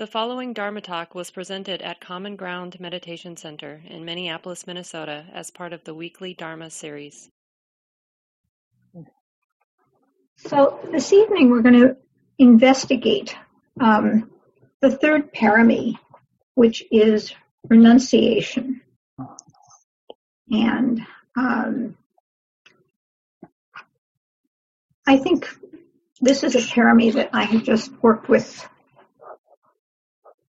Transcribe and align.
The 0.00 0.06
following 0.06 0.54
Dharma 0.54 0.80
talk 0.80 1.14
was 1.14 1.30
presented 1.30 1.82
at 1.82 2.00
Common 2.00 2.36
Ground 2.36 2.80
Meditation 2.80 3.36
Center 3.36 3.82
in 3.86 4.06
Minneapolis, 4.06 4.66
Minnesota, 4.66 5.26
as 5.34 5.50
part 5.50 5.74
of 5.74 5.84
the 5.84 5.92
weekly 5.92 6.32
Dharma 6.32 6.70
series. 6.70 7.28
So, 10.38 10.80
this 10.90 11.12
evening 11.12 11.50
we're 11.50 11.60
going 11.60 11.80
to 11.80 11.98
investigate 12.38 13.36
um, 13.78 14.30
the 14.80 14.90
third 14.90 15.34
parami, 15.34 15.98
which 16.54 16.82
is 16.90 17.34
renunciation. 17.68 18.80
And 20.50 21.02
um, 21.36 21.94
I 25.06 25.18
think 25.18 25.46
this 26.22 26.42
is 26.42 26.54
a 26.54 26.60
parami 26.60 27.12
that 27.12 27.28
I 27.34 27.42
have 27.42 27.64
just 27.64 27.92
worked 28.02 28.30
with 28.30 28.66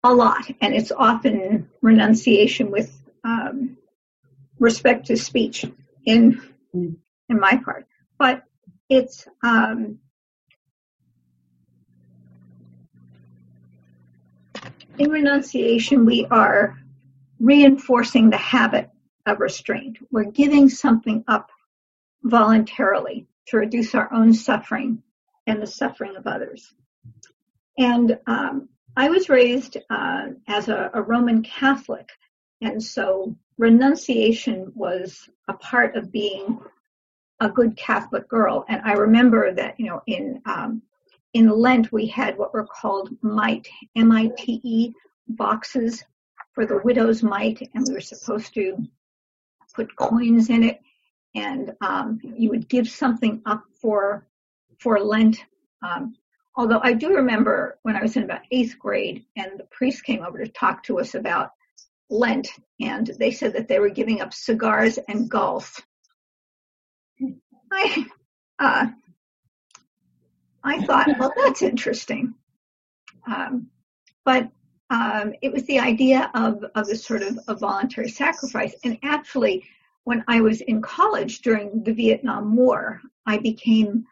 a 0.02 0.12
lot, 0.12 0.50
and 0.60 0.74
it's 0.74 0.92
often 0.92 1.68
renunciation 1.82 2.70
with 2.70 2.90
um, 3.24 3.76
respect 4.58 5.06
to 5.06 5.16
speech 5.16 5.66
in 6.04 6.40
in 6.72 6.96
my 7.28 7.60
part. 7.64 7.86
But 8.18 8.44
it's 8.88 9.26
um, 9.42 9.98
in 14.98 15.10
renunciation 15.10 16.06
we 16.06 16.26
are 16.30 16.78
reinforcing 17.38 18.30
the 18.30 18.36
habit 18.36 18.90
of 19.26 19.40
restraint. 19.40 19.98
We're 20.10 20.24
giving 20.24 20.68
something 20.68 21.24
up 21.26 21.50
voluntarily 22.22 23.26
to 23.46 23.56
reduce 23.56 23.94
our 23.94 24.12
own 24.12 24.34
suffering 24.34 25.02
and 25.46 25.60
the 25.60 25.66
suffering 25.66 26.16
of 26.16 26.26
others. 26.26 26.72
And 27.78 28.18
um, 28.26 28.68
I 28.96 29.08
was 29.08 29.28
raised 29.28 29.76
uh, 29.88 30.28
as 30.48 30.68
a, 30.68 30.90
a, 30.94 31.02
Roman 31.02 31.42
Catholic, 31.42 32.08
and 32.60 32.82
so 32.82 33.36
renunciation 33.58 34.72
was 34.74 35.28
a 35.48 35.54
part 35.54 35.96
of 35.96 36.12
being 36.12 36.58
a 37.40 37.48
good 37.48 37.76
Catholic 37.76 38.28
girl. 38.28 38.64
And 38.68 38.82
I 38.84 38.92
remember 38.92 39.52
that 39.54 39.78
you 39.78 39.86
know 39.86 40.02
in 40.06 40.42
um, 40.46 40.82
in 41.34 41.48
Lent 41.48 41.92
we 41.92 42.06
had 42.06 42.36
what 42.36 42.52
were 42.52 42.66
called 42.66 43.10
mite 43.22 43.68
M 43.96 44.12
I 44.12 44.30
T 44.36 44.60
E 44.64 44.92
boxes 45.28 46.02
for 46.52 46.66
the 46.66 46.80
widow's 46.84 47.22
mite, 47.22 47.68
and 47.74 47.86
we 47.86 47.94
were 47.94 48.00
supposed 48.00 48.52
to 48.54 48.76
put 49.74 49.94
coins 49.96 50.50
in 50.50 50.64
it, 50.64 50.80
and 51.34 51.72
um, 51.80 52.18
you 52.22 52.50
would 52.50 52.68
give 52.68 52.88
something 52.88 53.40
up 53.46 53.64
for 53.80 54.26
for 54.78 54.98
Lent. 54.98 55.44
Um, 55.82 56.16
Although 56.56 56.80
I 56.82 56.92
do 56.92 57.14
remember 57.14 57.78
when 57.82 57.96
I 57.96 58.02
was 58.02 58.16
in 58.16 58.24
about 58.24 58.42
eighth 58.50 58.78
grade 58.78 59.24
and 59.36 59.58
the 59.58 59.64
priest 59.70 60.04
came 60.04 60.24
over 60.24 60.38
to 60.38 60.50
talk 60.50 60.82
to 60.84 60.98
us 60.98 61.14
about 61.14 61.52
Lent 62.10 62.48
and 62.80 63.06
they 63.18 63.30
said 63.30 63.52
that 63.54 63.68
they 63.68 63.78
were 63.78 63.88
giving 63.88 64.20
up 64.20 64.34
cigars 64.34 64.98
and 65.08 65.30
golf. 65.30 65.80
I, 67.72 68.06
uh, 68.58 68.86
I 70.64 70.82
thought, 70.84 71.08
well, 71.18 71.32
that's 71.36 71.62
interesting. 71.62 72.34
Um, 73.26 73.68
but 74.24 74.50
um, 74.90 75.34
it 75.40 75.52
was 75.52 75.64
the 75.66 75.78
idea 75.78 76.30
of, 76.34 76.64
of 76.74 76.88
a 76.88 76.96
sort 76.96 77.22
of 77.22 77.38
a 77.46 77.54
voluntary 77.54 78.08
sacrifice. 78.08 78.74
And 78.84 78.98
actually, 79.04 79.64
when 80.04 80.24
I 80.26 80.40
was 80.40 80.60
in 80.62 80.82
college 80.82 81.42
during 81.42 81.84
the 81.84 81.92
Vietnam 81.92 82.56
War, 82.56 83.00
I 83.26 83.38
became 83.38 84.04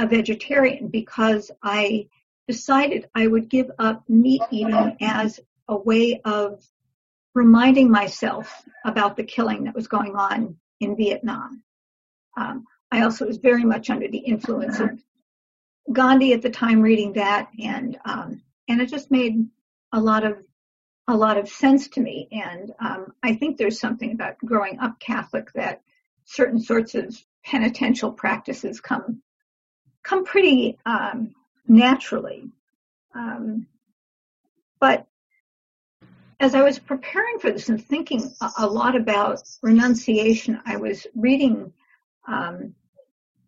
a 0.00 0.06
vegetarian 0.06 0.88
because 0.88 1.50
I 1.62 2.08
decided 2.48 3.08
I 3.14 3.26
would 3.26 3.50
give 3.50 3.70
up 3.78 4.02
meat 4.08 4.42
eating 4.50 4.96
as 5.00 5.38
a 5.68 5.76
way 5.76 6.20
of 6.24 6.64
reminding 7.34 7.90
myself 7.90 8.64
about 8.84 9.16
the 9.16 9.24
killing 9.24 9.64
that 9.64 9.74
was 9.74 9.86
going 9.86 10.16
on 10.16 10.56
in 10.80 10.96
Vietnam. 10.96 11.62
Um, 12.36 12.64
I 12.90 13.02
also 13.02 13.26
was 13.26 13.36
very 13.36 13.64
much 13.64 13.90
under 13.90 14.08
the 14.08 14.18
influence 14.18 14.80
of 14.80 14.98
Gandhi 15.92 16.32
at 16.32 16.42
the 16.42 16.50
time, 16.50 16.80
reading 16.80 17.12
that, 17.12 17.50
and 17.62 17.98
um, 18.04 18.42
and 18.68 18.80
it 18.80 18.86
just 18.86 19.10
made 19.10 19.46
a 19.92 20.00
lot 20.00 20.24
of 20.24 20.38
a 21.08 21.16
lot 21.16 21.36
of 21.36 21.48
sense 21.48 21.88
to 21.88 22.00
me. 22.00 22.28
And 22.32 22.72
um, 22.80 23.12
I 23.22 23.34
think 23.34 23.58
there's 23.58 23.78
something 23.78 24.12
about 24.12 24.38
growing 24.38 24.78
up 24.78 24.98
Catholic 24.98 25.52
that 25.52 25.82
certain 26.24 26.60
sorts 26.60 26.94
of 26.94 27.16
penitential 27.44 28.12
practices 28.12 28.80
come 28.80 29.22
come 30.02 30.24
pretty 30.24 30.78
um, 30.86 31.34
naturally. 31.66 32.50
Um, 33.14 33.66
but 34.80 35.06
as 36.40 36.54
I 36.54 36.62
was 36.62 36.78
preparing 36.78 37.38
for 37.38 37.50
this 37.50 37.68
and 37.68 37.84
thinking 37.84 38.32
a, 38.58 38.66
lot 38.66 38.96
about 38.96 39.42
renunciation, 39.62 40.60
I 40.64 40.76
was 40.76 41.06
reading 41.14 41.72
um, 42.26 42.74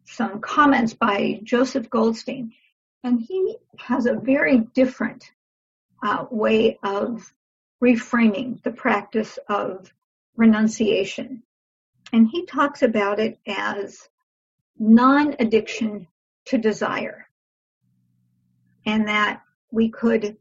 some 0.05 0.41
comments 0.41 0.93
by 0.93 1.41
Joseph 1.43 1.89
Goldstein, 1.89 2.53
and 3.03 3.21
he 3.21 3.57
has 3.79 4.05
a 4.05 4.15
very 4.15 4.59
different 4.75 5.31
uh, 6.03 6.27
way 6.31 6.79
of 6.83 7.33
reframing 7.83 8.63
the 8.63 8.73
practice 8.73 9.39
of 9.49 9.93
renunciation. 10.37 11.43
And 12.13 12.29
he 12.29 12.45
talks 12.45 12.83
about 12.83 13.19
it 13.21 13.39
as 13.47 14.09
non 14.79 15.35
addiction 15.39 16.09
to 16.47 16.59
desire. 16.59 17.27
And 18.87 19.09
that 19.09 19.43
we 19.71 19.89
could 19.89 20.37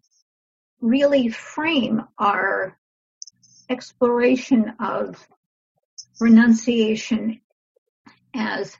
really 0.81 1.29
frame 1.29 2.03
our 2.17 2.77
exploration 3.69 4.73
of 4.79 5.27
renunciation 6.19 7.39
as 8.33 8.77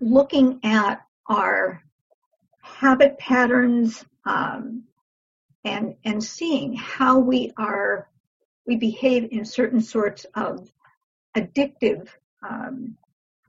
looking 0.00 0.60
at 0.64 1.00
our 1.28 1.82
habit 2.60 3.18
patterns 3.18 4.04
um, 4.26 4.84
and 5.64 5.94
and 6.04 6.22
seeing 6.22 6.74
how 6.74 7.18
we 7.18 7.52
are 7.56 8.08
we 8.66 8.76
behave 8.76 9.28
in 9.30 9.44
certain 9.44 9.80
sorts 9.80 10.26
of 10.34 10.70
addictive 11.36 12.08
um, 12.42 12.96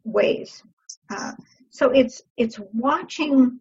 ways. 0.04 0.64
Uh, 1.10 1.32
so 1.76 1.90
it's 1.90 2.22
it's 2.38 2.58
watching 2.72 3.60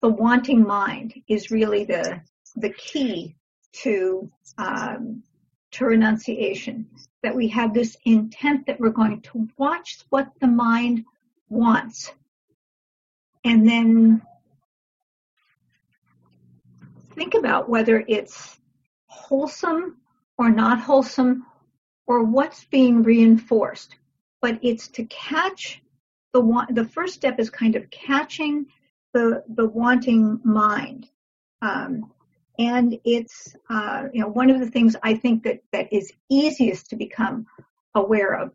the 0.00 0.08
wanting 0.08 0.66
mind 0.66 1.12
is 1.28 1.50
really 1.50 1.84
the 1.84 2.22
the 2.56 2.70
key 2.70 3.36
to 3.82 4.30
um, 4.56 5.22
to 5.72 5.84
renunciation. 5.84 6.86
That 7.22 7.36
we 7.36 7.48
have 7.48 7.74
this 7.74 7.98
intent 8.06 8.66
that 8.66 8.80
we're 8.80 8.88
going 8.88 9.20
to 9.20 9.46
watch 9.58 9.98
what 10.08 10.28
the 10.40 10.46
mind 10.46 11.04
wants, 11.50 12.14
and 13.44 13.68
then 13.68 14.22
think 17.14 17.34
about 17.34 17.68
whether 17.68 18.02
it's 18.08 18.58
wholesome 19.04 19.98
or 20.38 20.48
not 20.48 20.80
wholesome, 20.80 21.44
or 22.06 22.24
what's 22.24 22.64
being 22.64 23.02
reinforced. 23.02 23.96
But 24.40 24.58
it's 24.62 24.88
to 24.88 25.04
catch 25.04 25.82
the 26.32 26.40
want, 26.40 26.74
the 26.74 26.84
first 26.84 27.14
step 27.14 27.38
is 27.38 27.50
kind 27.50 27.76
of 27.76 27.90
catching 27.90 28.66
the 29.12 29.42
the 29.48 29.66
wanting 29.68 30.40
mind. 30.44 31.08
Um, 31.62 32.12
and 32.58 32.98
it's 33.04 33.54
uh, 33.68 34.04
you 34.12 34.20
know 34.22 34.28
one 34.28 34.50
of 34.50 34.60
the 34.60 34.70
things 34.70 34.96
I 35.02 35.14
think 35.14 35.42
that 35.44 35.60
that 35.72 35.92
is 35.92 36.12
easiest 36.28 36.90
to 36.90 36.96
become 36.96 37.46
aware 37.94 38.34
of 38.34 38.52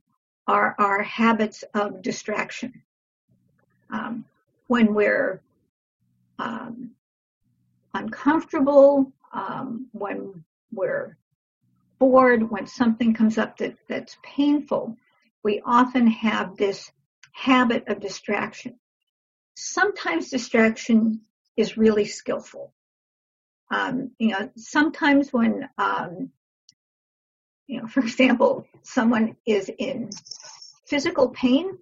are 0.47 0.75
our 0.77 1.01
habits 1.03 1.63
of 1.73 2.01
distraction. 2.01 2.81
Um, 3.89 4.25
when 4.67 4.93
we're 4.93 5.41
um, 6.39 6.91
uncomfortable, 7.93 9.11
um, 9.33 9.87
when 9.91 10.43
we're 10.71 11.17
bored, 11.99 12.49
when 12.49 12.67
something 12.67 13.13
comes 13.13 13.37
up 13.37 13.57
that, 13.57 13.75
that's 13.87 14.17
painful, 14.23 14.95
we 15.43 15.61
often 15.65 16.07
have 16.07 16.57
this 16.57 16.91
habit 17.35 17.83
of 17.89 17.99
distraction. 17.99 18.79
Sometimes 19.55 20.29
distraction 20.29 21.21
is 21.57 21.77
really 21.77 22.05
skillful. 22.05 22.73
Um, 23.69 24.11
you 24.17 24.29
know, 24.29 24.49
sometimes 24.55 25.33
when, 25.33 25.67
um, 25.77 26.31
you 27.67 27.81
know, 27.81 27.87
for 27.93 27.99
example, 27.99 28.65
someone 28.83 29.35
is 29.45 29.69
in 29.77 30.09
physical 30.87 31.29
pain, 31.29 31.77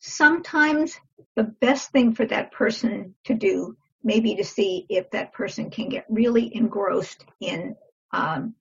sometimes 0.00 0.98
the 1.36 1.44
best 1.44 1.92
thing 1.92 2.14
for 2.14 2.26
that 2.26 2.50
person 2.50 3.14
to 3.24 3.34
do 3.34 3.76
may 4.02 4.18
be 4.18 4.34
to 4.34 4.44
see 4.44 4.84
if 4.88 5.10
that 5.12 5.32
person 5.32 5.70
can 5.70 5.88
get 5.88 6.06
really 6.08 6.54
engrossed 6.56 7.24
in 7.40 7.76
um, 8.10 8.54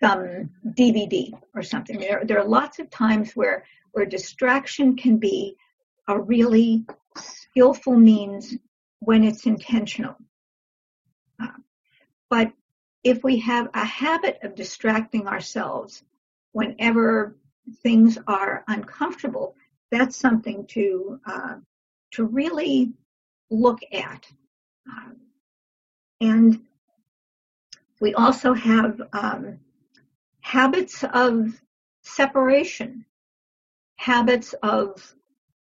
some 0.00 0.50
DVD 0.64 1.32
or 1.52 1.62
something. 1.62 1.98
There, 1.98 2.22
there 2.24 2.38
are 2.38 2.46
lots 2.46 2.78
of 2.78 2.90
times 2.90 3.32
where 3.32 3.64
where 3.92 4.06
distraction 4.06 4.96
can 4.96 5.18
be 5.18 5.56
a 6.08 6.18
really 6.18 6.84
skillful 7.16 7.96
means 7.96 8.56
when 9.00 9.24
it's 9.24 9.46
intentional. 9.46 10.16
Uh, 11.40 11.48
but 12.30 12.52
if 13.04 13.22
we 13.24 13.38
have 13.38 13.68
a 13.74 13.84
habit 13.84 14.38
of 14.42 14.54
distracting 14.54 15.26
ourselves 15.26 16.02
whenever 16.52 17.36
things 17.82 18.18
are 18.26 18.64
uncomfortable, 18.68 19.56
that's 19.90 20.16
something 20.16 20.66
to 20.66 21.20
uh, 21.26 21.54
to 22.12 22.24
really 22.24 22.92
look 23.50 23.80
at. 23.92 24.26
Um, 24.88 25.16
and 26.20 26.60
we 28.00 28.14
also 28.14 28.54
have 28.54 29.00
um, 29.12 29.58
habits 30.40 31.04
of 31.12 31.60
separation, 32.02 33.04
habits 34.02 34.52
of 34.64 35.14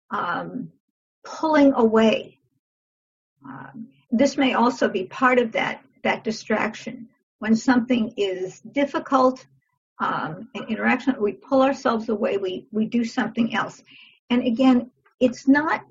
um, 0.09 0.71
pulling 1.25 1.73
away. 1.73 2.39
Um, 3.45 3.89
this 4.11 4.37
may 4.37 4.53
also 4.53 4.87
be 4.87 5.03
part 5.05 5.39
of 5.39 5.51
that 5.51 5.83
that 6.03 6.23
distraction. 6.23 7.09
When 7.39 7.55
something 7.55 8.13
is 8.15 8.61
difficult, 8.61 9.45
um, 9.99 10.47
an 10.55 10.63
interaction, 10.69 11.15
we 11.19 11.33
pull 11.33 11.61
ourselves 11.61 12.07
away. 12.07 12.37
We 12.37 12.67
we 12.71 12.85
do 12.85 13.03
something 13.03 13.53
else. 13.53 13.83
And 14.29 14.47
again, 14.47 14.91
it's 15.19 15.47
not. 15.47 15.83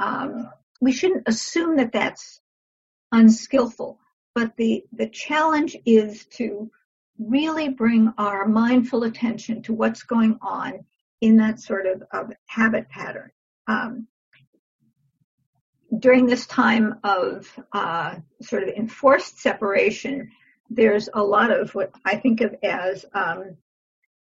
Um, 0.00 0.50
we 0.80 0.92
shouldn't 0.92 1.28
assume 1.28 1.76
that 1.76 1.92
that's 1.92 2.40
unskillful. 3.12 3.98
But 4.34 4.56
the, 4.56 4.84
the 4.92 5.08
challenge 5.08 5.76
is 5.86 6.26
to 6.36 6.70
really 7.18 7.70
bring 7.70 8.12
our 8.18 8.46
mindful 8.46 9.04
attention 9.04 9.62
to 9.62 9.72
what's 9.72 10.02
going 10.02 10.38
on 10.42 10.84
in 11.20 11.38
that 11.38 11.60
sort 11.60 11.86
of, 11.86 12.02
of 12.12 12.32
habit 12.46 12.88
pattern. 12.88 13.30
Um, 13.66 14.06
during 15.98 16.26
this 16.26 16.46
time 16.46 16.98
of 17.04 17.48
uh, 17.72 18.16
sort 18.42 18.64
of 18.64 18.70
enforced 18.70 19.40
separation, 19.40 20.30
there's 20.68 21.08
a 21.12 21.22
lot 21.22 21.50
of 21.50 21.74
what 21.74 21.92
I 22.04 22.16
think 22.16 22.40
of 22.40 22.56
as 22.62 23.04
um, 23.14 23.56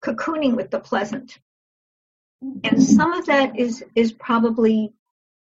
cocooning 0.04 0.56
with 0.56 0.70
the 0.70 0.80
pleasant. 0.80 1.40
And 2.64 2.84
some 2.84 3.14
of 3.14 3.28
that 3.28 3.58
is, 3.58 3.84
is 3.96 4.12
probably 4.12 4.94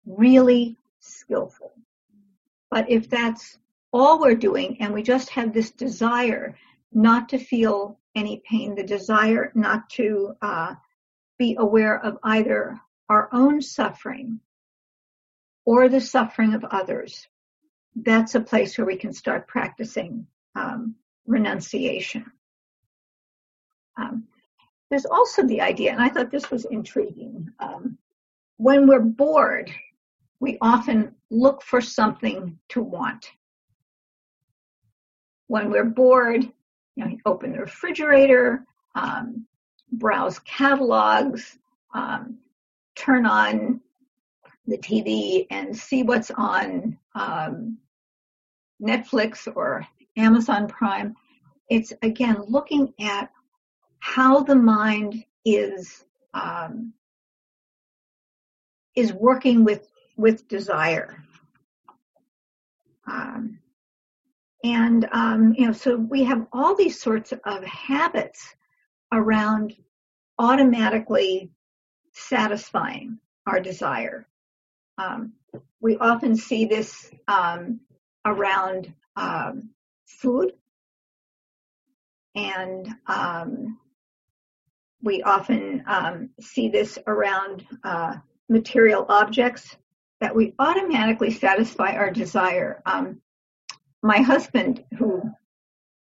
really 0.06 0.76
skillful. 1.00 1.72
But 2.70 2.90
if 2.90 3.10
that's 3.10 3.58
all 3.92 4.20
we're 4.20 4.36
doing 4.36 4.76
and 4.80 4.94
we 4.94 5.02
just 5.02 5.30
have 5.30 5.52
this 5.52 5.70
desire 5.70 6.56
not 6.92 7.30
to 7.30 7.38
feel 7.38 7.98
any 8.14 8.42
pain, 8.48 8.74
the 8.74 8.84
desire 8.84 9.50
not 9.54 9.90
to 9.90 10.36
uh, 10.40 10.74
be 11.38 11.56
aware 11.58 12.02
of 12.02 12.18
either 12.22 12.80
our 13.08 13.28
own 13.32 13.60
suffering 13.60 14.40
or 15.64 15.88
the 15.88 16.00
suffering 16.00 16.54
of 16.54 16.64
others, 16.64 17.26
that's 17.94 18.34
a 18.34 18.40
place 18.40 18.76
where 18.76 18.86
we 18.86 18.96
can 18.96 19.12
start 19.12 19.48
practicing 19.48 20.26
um, 20.54 20.94
renunciation. 21.26 22.30
Um, 23.96 24.24
there's 24.90 25.06
also 25.06 25.42
the 25.46 25.60
idea, 25.60 25.92
and 25.92 26.00
I 26.00 26.08
thought 26.08 26.30
this 26.30 26.50
was 26.50 26.66
intriguing. 26.66 27.50
Um, 27.58 27.98
when 28.58 28.86
we're 28.86 29.00
bored, 29.00 29.70
we 30.40 30.58
often 30.60 31.14
look 31.30 31.62
for 31.62 31.80
something 31.80 32.58
to 32.68 32.82
want 32.82 33.30
when 35.48 35.70
we're 35.70 35.84
bored, 35.84 36.42
you 36.42 37.04
know, 37.04 37.06
you 37.06 37.18
open 37.24 37.52
the 37.52 37.60
refrigerator, 37.60 38.64
um, 38.94 39.46
browse 39.92 40.38
catalogs, 40.40 41.58
um, 41.94 42.38
turn 42.94 43.26
on 43.26 43.80
the 44.66 44.78
TV 44.78 45.46
and 45.50 45.76
see 45.76 46.02
what's 46.02 46.30
on 46.30 46.98
um, 47.14 47.78
Netflix 48.82 49.48
or 49.54 49.86
Amazon 50.16 50.66
Prime. 50.66 51.14
It's 51.68 51.92
again 52.02 52.42
looking 52.48 52.92
at 53.00 53.30
how 53.98 54.42
the 54.42 54.56
mind 54.56 55.24
is 55.44 56.04
um, 56.34 56.92
is 58.94 59.12
working 59.12 59.64
with 59.64 59.88
with 60.16 60.48
desire. 60.48 61.22
Um, 63.06 63.60
and, 64.64 65.08
um, 65.12 65.54
you 65.56 65.66
know, 65.66 65.72
so 65.72 65.96
we 65.96 66.24
have 66.24 66.46
all 66.52 66.74
these 66.74 67.00
sorts 67.00 67.32
of 67.44 67.64
habits 67.64 68.54
around 69.12 69.74
automatically 70.38 71.50
satisfying 72.12 73.18
our 73.46 73.60
desire. 73.60 74.26
Um, 74.98 75.32
we 75.80 75.96
often 75.98 76.36
see 76.36 76.64
this 76.66 77.10
um, 77.28 77.80
around 78.24 78.92
um, 79.14 79.70
food, 80.06 80.52
and 82.34 82.88
um, 83.06 83.78
we 85.02 85.22
often 85.22 85.84
um, 85.86 86.30
see 86.40 86.68
this 86.68 86.98
around 87.06 87.66
uh, 87.84 88.16
material 88.48 89.06
objects 89.08 89.76
that 90.20 90.34
we 90.34 90.54
automatically 90.58 91.30
satisfy 91.30 91.92
our 91.92 92.10
desire. 92.10 92.82
Um, 92.86 93.20
my 94.02 94.18
husband, 94.18 94.84
who 94.98 95.22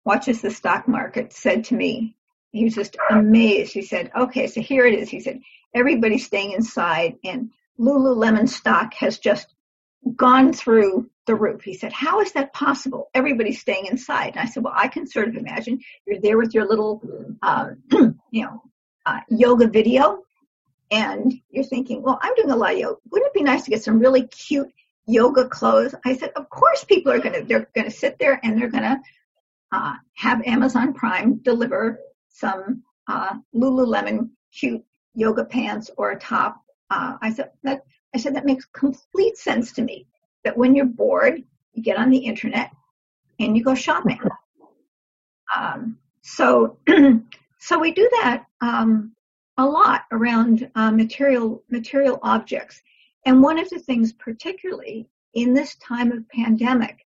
watches 0.05 0.41
the 0.41 0.51
stock 0.51 0.87
market, 0.87 1.33
said 1.33 1.65
to 1.65 1.75
me, 1.75 2.15
he 2.51 2.63
was 2.63 2.75
just 2.75 2.97
amazed. 3.09 3.73
He 3.73 3.81
said, 3.81 4.11
okay, 4.15 4.47
so 4.47 4.61
here 4.61 4.85
it 4.85 4.97
is. 4.97 5.09
He 5.09 5.19
said, 5.19 5.41
everybody's 5.73 6.25
staying 6.25 6.53
inside 6.53 7.15
and 7.23 7.51
Lululemon 7.79 8.49
stock 8.49 8.93
has 8.95 9.19
just 9.19 9.53
gone 10.15 10.53
through 10.53 11.09
the 11.25 11.35
roof. 11.35 11.61
He 11.61 11.73
said, 11.73 11.91
how 11.91 12.21
is 12.21 12.31
that 12.33 12.53
possible? 12.53 13.09
Everybody's 13.13 13.59
staying 13.59 13.87
inside. 13.87 14.33
And 14.35 14.39
I 14.39 14.45
said, 14.45 14.63
well, 14.63 14.73
I 14.75 14.87
can 14.87 15.05
sort 15.05 15.27
of 15.27 15.35
imagine 15.35 15.81
you're 16.05 16.21
there 16.21 16.37
with 16.37 16.53
your 16.53 16.67
little, 16.67 17.01
um, 17.41 17.83
you 18.31 18.43
know, 18.43 18.63
uh, 19.05 19.19
yoga 19.29 19.67
video 19.67 20.23
and 20.89 21.33
you're 21.49 21.63
thinking, 21.63 22.01
well, 22.01 22.19
I'm 22.21 22.33
doing 22.35 22.51
a 22.51 22.55
lot 22.55 22.73
of 22.73 22.79
yoga. 22.79 22.99
Wouldn't 23.11 23.29
it 23.29 23.33
be 23.33 23.43
nice 23.43 23.63
to 23.65 23.71
get 23.71 23.83
some 23.83 23.99
really 23.99 24.27
cute 24.27 24.71
yoga 25.07 25.47
clothes. 25.47 25.95
I 26.05 26.15
said, 26.15 26.31
of 26.35 26.49
course 26.49 26.83
people 26.83 27.11
are 27.11 27.19
going 27.19 27.33
to, 27.33 27.47
they're 27.47 27.69
going 27.73 27.89
to 27.89 27.95
sit 27.95 28.19
there 28.19 28.39
and 28.43 28.59
they're 28.59 28.69
going 28.69 28.83
to 28.83 28.99
uh, 29.71 29.93
have 30.15 30.41
Amazon 30.45 30.93
Prime 30.93 31.37
deliver 31.37 31.99
some 32.37 32.83
uh, 33.07 33.35
Lululemon 33.55 34.29
cute 34.53 34.83
yoga 35.15 35.43
pants 35.43 35.89
or 35.97 36.11
a 36.11 36.19
top. 36.19 36.61
Uh, 36.89 37.17
I 37.21 37.31
said 37.33 37.51
that 37.63 37.83
I 38.13 38.19
said 38.19 38.35
that 38.35 38.45
makes 38.45 38.65
complete 38.65 39.37
sense 39.37 39.71
to 39.73 39.81
me. 39.81 40.07
That 40.43 40.57
when 40.57 40.75
you're 40.75 40.85
bored, 40.85 41.43
you 41.73 41.83
get 41.83 41.97
on 41.97 42.09
the 42.09 42.17
internet 42.17 42.71
and 43.39 43.57
you 43.57 43.63
go 43.63 43.75
shopping. 43.75 44.19
Um, 45.55 45.97
so, 46.23 46.77
so 47.57 47.79
we 47.79 47.93
do 47.93 48.09
that 48.19 48.43
um, 48.59 49.13
a 49.55 49.65
lot 49.65 50.01
around 50.11 50.69
uh, 50.75 50.91
material 50.91 51.63
material 51.69 52.19
objects. 52.21 52.81
And 53.25 53.41
one 53.41 53.57
of 53.57 53.69
the 53.69 53.79
things, 53.79 54.11
particularly 54.11 55.07
in 55.35 55.53
this 55.53 55.75
time 55.75 56.11
of 56.11 56.27
pandemic, 56.27 57.05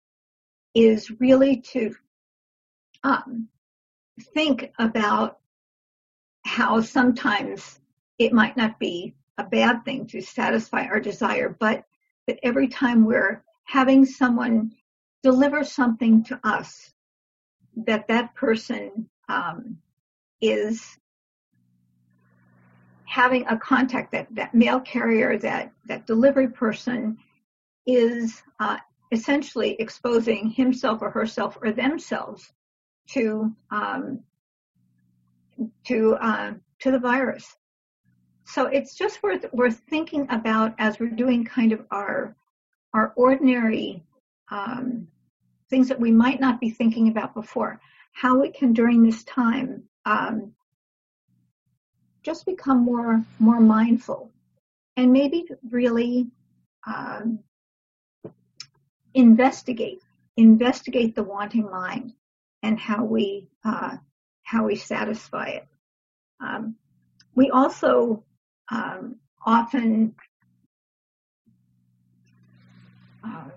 is 0.74 1.12
really 1.20 1.60
to 1.72 1.94
um, 3.04 3.48
think 4.20 4.70
about 4.78 5.38
how 6.44 6.80
sometimes 6.80 7.80
it 8.18 8.32
might 8.32 8.56
not 8.56 8.78
be 8.78 9.14
a 9.38 9.44
bad 9.44 9.84
thing 9.84 10.06
to 10.06 10.20
satisfy 10.20 10.84
our 10.86 11.00
desire, 11.00 11.56
but 11.58 11.84
that 12.26 12.38
every 12.42 12.68
time 12.68 13.04
we're 13.04 13.42
having 13.64 14.04
someone 14.04 14.72
deliver 15.22 15.64
something 15.64 16.22
to 16.24 16.38
us, 16.44 16.92
that 17.76 18.06
that 18.08 18.34
person 18.34 19.08
um, 19.28 19.78
is 20.40 20.98
having 23.06 23.46
a 23.46 23.56
contact 23.56 24.12
that 24.12 24.26
that 24.30 24.54
mail 24.54 24.80
carrier 24.80 25.38
that 25.38 25.72
that 25.86 26.06
delivery 26.06 26.48
person 26.48 27.16
is 27.86 28.42
uh, 28.60 28.76
essentially 29.12 29.76
exposing 29.78 30.50
himself 30.50 31.00
or 31.00 31.10
herself 31.10 31.56
or 31.62 31.70
themselves 31.70 32.52
to 33.08 33.54
um, 33.70 34.20
to 35.84 36.14
uh, 36.20 36.52
to 36.80 36.90
the 36.90 36.98
virus. 36.98 37.56
So 38.46 38.66
it's 38.66 38.94
just 38.94 39.22
worth 39.22 39.46
worth 39.52 39.80
thinking 39.88 40.26
about 40.30 40.74
as 40.78 40.98
we're 40.98 41.10
doing 41.10 41.44
kind 41.44 41.72
of 41.72 41.86
our 41.90 42.36
our 42.92 43.12
ordinary 43.16 44.02
um, 44.50 45.08
things 45.70 45.88
that 45.88 46.00
we 46.00 46.12
might 46.12 46.40
not 46.40 46.60
be 46.60 46.70
thinking 46.70 47.08
about 47.08 47.34
before. 47.34 47.80
How 48.12 48.38
we 48.38 48.50
can 48.50 48.72
during 48.72 49.02
this 49.02 49.24
time 49.24 49.82
um, 50.04 50.52
just 52.22 52.46
become 52.46 52.84
more 52.84 53.24
more 53.38 53.60
mindful 53.60 54.30
and 54.96 55.12
maybe 55.12 55.46
really 55.70 56.28
um, 56.86 57.38
investigate 59.14 60.00
investigate 60.36 61.14
the 61.14 61.22
wanting 61.22 61.70
mind 61.70 62.12
and 62.64 62.80
how 62.80 63.04
we 63.04 63.46
uh, 63.64 63.96
how 64.42 64.64
we 64.64 64.74
satisfy 64.74 65.48
it. 65.48 65.68
Um, 66.40 66.76
we 67.34 67.50
also 67.50 68.24
um, 68.70 69.16
often 69.44 70.14
uh, 73.22 73.50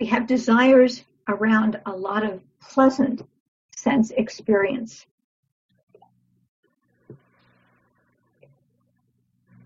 we 0.00 0.06
have 0.06 0.26
desires 0.26 1.04
around 1.28 1.78
a 1.84 1.92
lot 1.92 2.24
of 2.24 2.40
pleasant 2.62 3.22
sense 3.76 4.10
experience. 4.10 5.04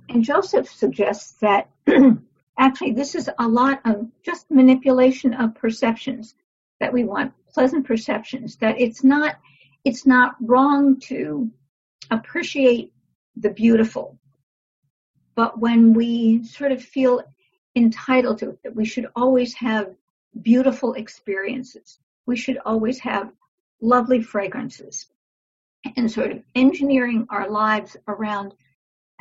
And 0.09 0.25
Joseph 0.25 0.69
suggests 0.69 1.33
that 1.41 1.71
actually 2.63 2.93
this 2.93 3.15
is 3.15 3.29
a 3.39 3.49
lot 3.49 3.81
of 3.85 4.07
just 4.23 4.51
manipulation 4.51 5.35
of 5.35 5.55
perceptions 5.55 6.35
that 6.81 6.93
we 6.93 7.05
want 7.05 7.33
pleasant 7.53 7.87
perceptions 7.87 8.57
that 8.57 8.81
it's 8.81 9.03
not 9.03 9.37
it's 9.85 10.07
not 10.07 10.37
wrong 10.41 10.99
to 11.01 11.51
appreciate 12.11 12.93
the 13.37 13.51
beautiful. 13.51 14.19
But 15.35 15.59
when 15.59 15.95
we 15.95 16.45
sort 16.45 16.73
of 16.73 16.83
feel 16.83 17.23
entitled 17.75 18.39
to 18.39 18.51
it 18.51 18.63
that 18.63 18.77
we 18.77 18.85
should 18.85 19.07
always 19.17 19.55
have 19.55 19.95
beautiful 20.43 20.95
experiences. 20.95 21.99
We 22.27 22.37
should 22.37 22.59
always 22.65 22.99
have 23.01 23.33
lovely 23.81 24.23
fragrances. 24.23 25.07
And 25.97 26.11
sort 26.11 26.31
of 26.31 26.43
engineering 26.55 27.27
our 27.29 27.51
lives 27.51 27.97
around 28.07 28.55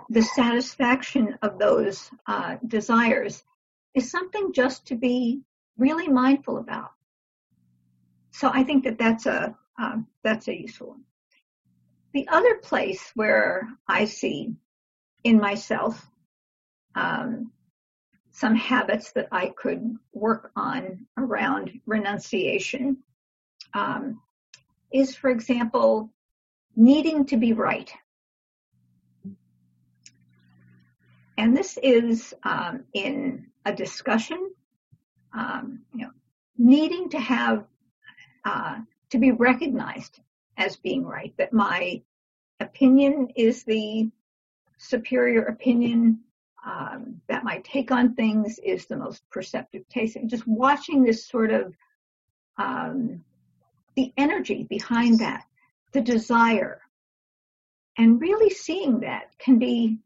the 0.10 0.22
satisfaction 0.22 1.38
of 1.42 1.60
those 1.60 2.10
uh, 2.28 2.58
desires 2.68 3.44
is 3.94 4.10
something 4.10 4.54
just 4.54 4.88
to 4.88 4.96
be 4.96 5.42
really 5.78 6.08
mindful 6.08 6.58
about. 6.58 6.92
So 8.32 8.50
I 8.54 8.64
think 8.64 8.84
that 8.86 8.98
that's 8.98 9.26
a 9.26 9.56
um, 9.78 10.08
that's 10.24 10.48
a 10.48 10.62
useful 10.62 10.90
one. 10.90 11.04
The 12.14 12.28
other 12.28 12.56
place 12.56 13.12
where 13.16 13.68
I 13.88 14.06
see 14.06 14.54
in 15.24 15.40
myself 15.40 16.06
um, 16.96 17.52
some 18.32 18.56
habits 18.56 19.12
that 19.14 19.28
I 19.32 19.50
could 19.50 19.96
work 20.14 20.52
on 20.56 21.08
around 21.18 21.80
renunciation 21.86 22.98
um, 23.74 24.22
is, 24.92 25.16
for 25.16 25.30
example, 25.30 26.10
needing 26.76 27.26
to 27.26 27.38
be 27.38 27.54
right. 27.54 27.92
And 31.42 31.58
this 31.58 31.80
is 31.82 32.36
um, 32.44 32.84
in 32.94 33.48
a 33.66 33.74
discussion, 33.74 34.52
um, 35.34 35.80
you 35.92 36.02
know, 36.02 36.12
needing 36.56 37.10
to 37.10 37.20
have 37.20 37.66
uh, 38.46 38.78
to 39.10 39.18
be 39.18 39.32
recognized 39.32 40.20
as 40.56 40.76
being 40.76 41.04
right. 41.04 41.34
That 41.40 41.52
my 41.52 42.04
opinion 42.60 43.30
is 43.36 43.64
the 43.64 44.12
superior 44.78 45.42
opinion. 45.46 46.20
Um, 46.64 47.22
that 47.28 47.44
my 47.44 47.60
take 47.64 47.90
on 47.90 48.14
things 48.14 48.60
is 48.60 48.86
the 48.86 48.98
most 48.98 49.28
perceptive 49.32 49.90
taste. 49.90 50.18
And 50.18 50.30
just 50.30 50.46
watching 50.46 51.02
this 51.02 51.26
sort 51.26 51.50
of 51.50 51.74
um, 52.60 53.24
the 53.96 54.14
energy 54.16 54.68
behind 54.70 55.22
that, 55.22 55.46
the 55.92 56.02
desire, 56.02 56.82
and 57.98 58.22
really 58.22 58.52
seeing 58.52 59.00
that 59.00 59.36
can 59.40 59.58
be 59.58 59.98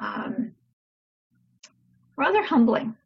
um, 0.00 0.54
rather 2.16 2.42
humbling 2.42 2.96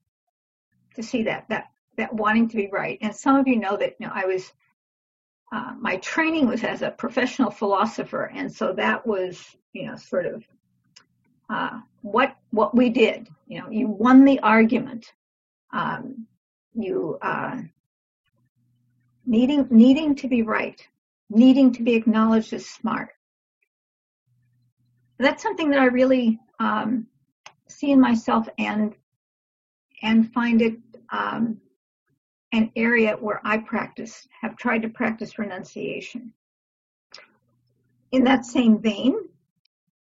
to 0.94 1.02
see 1.02 1.22
that 1.24 1.48
that 1.48 1.70
that 1.96 2.12
wanting 2.14 2.48
to 2.48 2.56
be 2.56 2.68
right. 2.72 2.98
And 3.00 3.14
some 3.14 3.36
of 3.36 3.46
you 3.46 3.56
know 3.56 3.76
that 3.76 3.96
you 3.98 4.06
know 4.06 4.12
I 4.14 4.24
was 4.26 4.52
uh, 5.52 5.74
my 5.78 5.96
training 5.96 6.46
was 6.46 6.64
as 6.64 6.82
a 6.82 6.90
professional 6.90 7.50
philosopher, 7.50 8.24
and 8.24 8.52
so 8.52 8.72
that 8.74 9.06
was 9.06 9.56
you 9.72 9.86
know 9.86 9.96
sort 9.96 10.26
of 10.26 10.44
uh, 11.50 11.80
what 12.02 12.36
what 12.50 12.74
we 12.74 12.90
did. 12.90 13.28
You 13.46 13.60
know, 13.60 13.70
you 13.70 13.88
won 13.88 14.24
the 14.24 14.40
argument. 14.40 15.12
Um, 15.72 16.26
you 16.74 17.18
uh, 17.22 17.62
needing 19.26 19.66
needing 19.70 20.14
to 20.16 20.28
be 20.28 20.42
right, 20.42 20.80
needing 21.30 21.72
to 21.72 21.82
be 21.82 21.94
acknowledged 21.94 22.52
as 22.52 22.66
smart. 22.66 23.10
That's 25.18 25.42
something 25.42 25.70
that 25.70 25.80
I 25.80 25.86
really 25.86 26.38
um, 26.58 27.06
see 27.68 27.90
in 27.90 28.00
myself 28.00 28.48
and 28.58 28.94
and 30.02 30.32
find 30.32 30.62
it 30.62 30.78
um, 31.10 31.60
an 32.52 32.70
area 32.76 33.16
where 33.18 33.40
I 33.44 33.58
practice, 33.58 34.26
have 34.40 34.56
tried 34.56 34.82
to 34.82 34.88
practice 34.88 35.38
renunciation. 35.38 36.32
In 38.10 38.24
that 38.24 38.46
same 38.46 38.80
vein, 38.80 39.14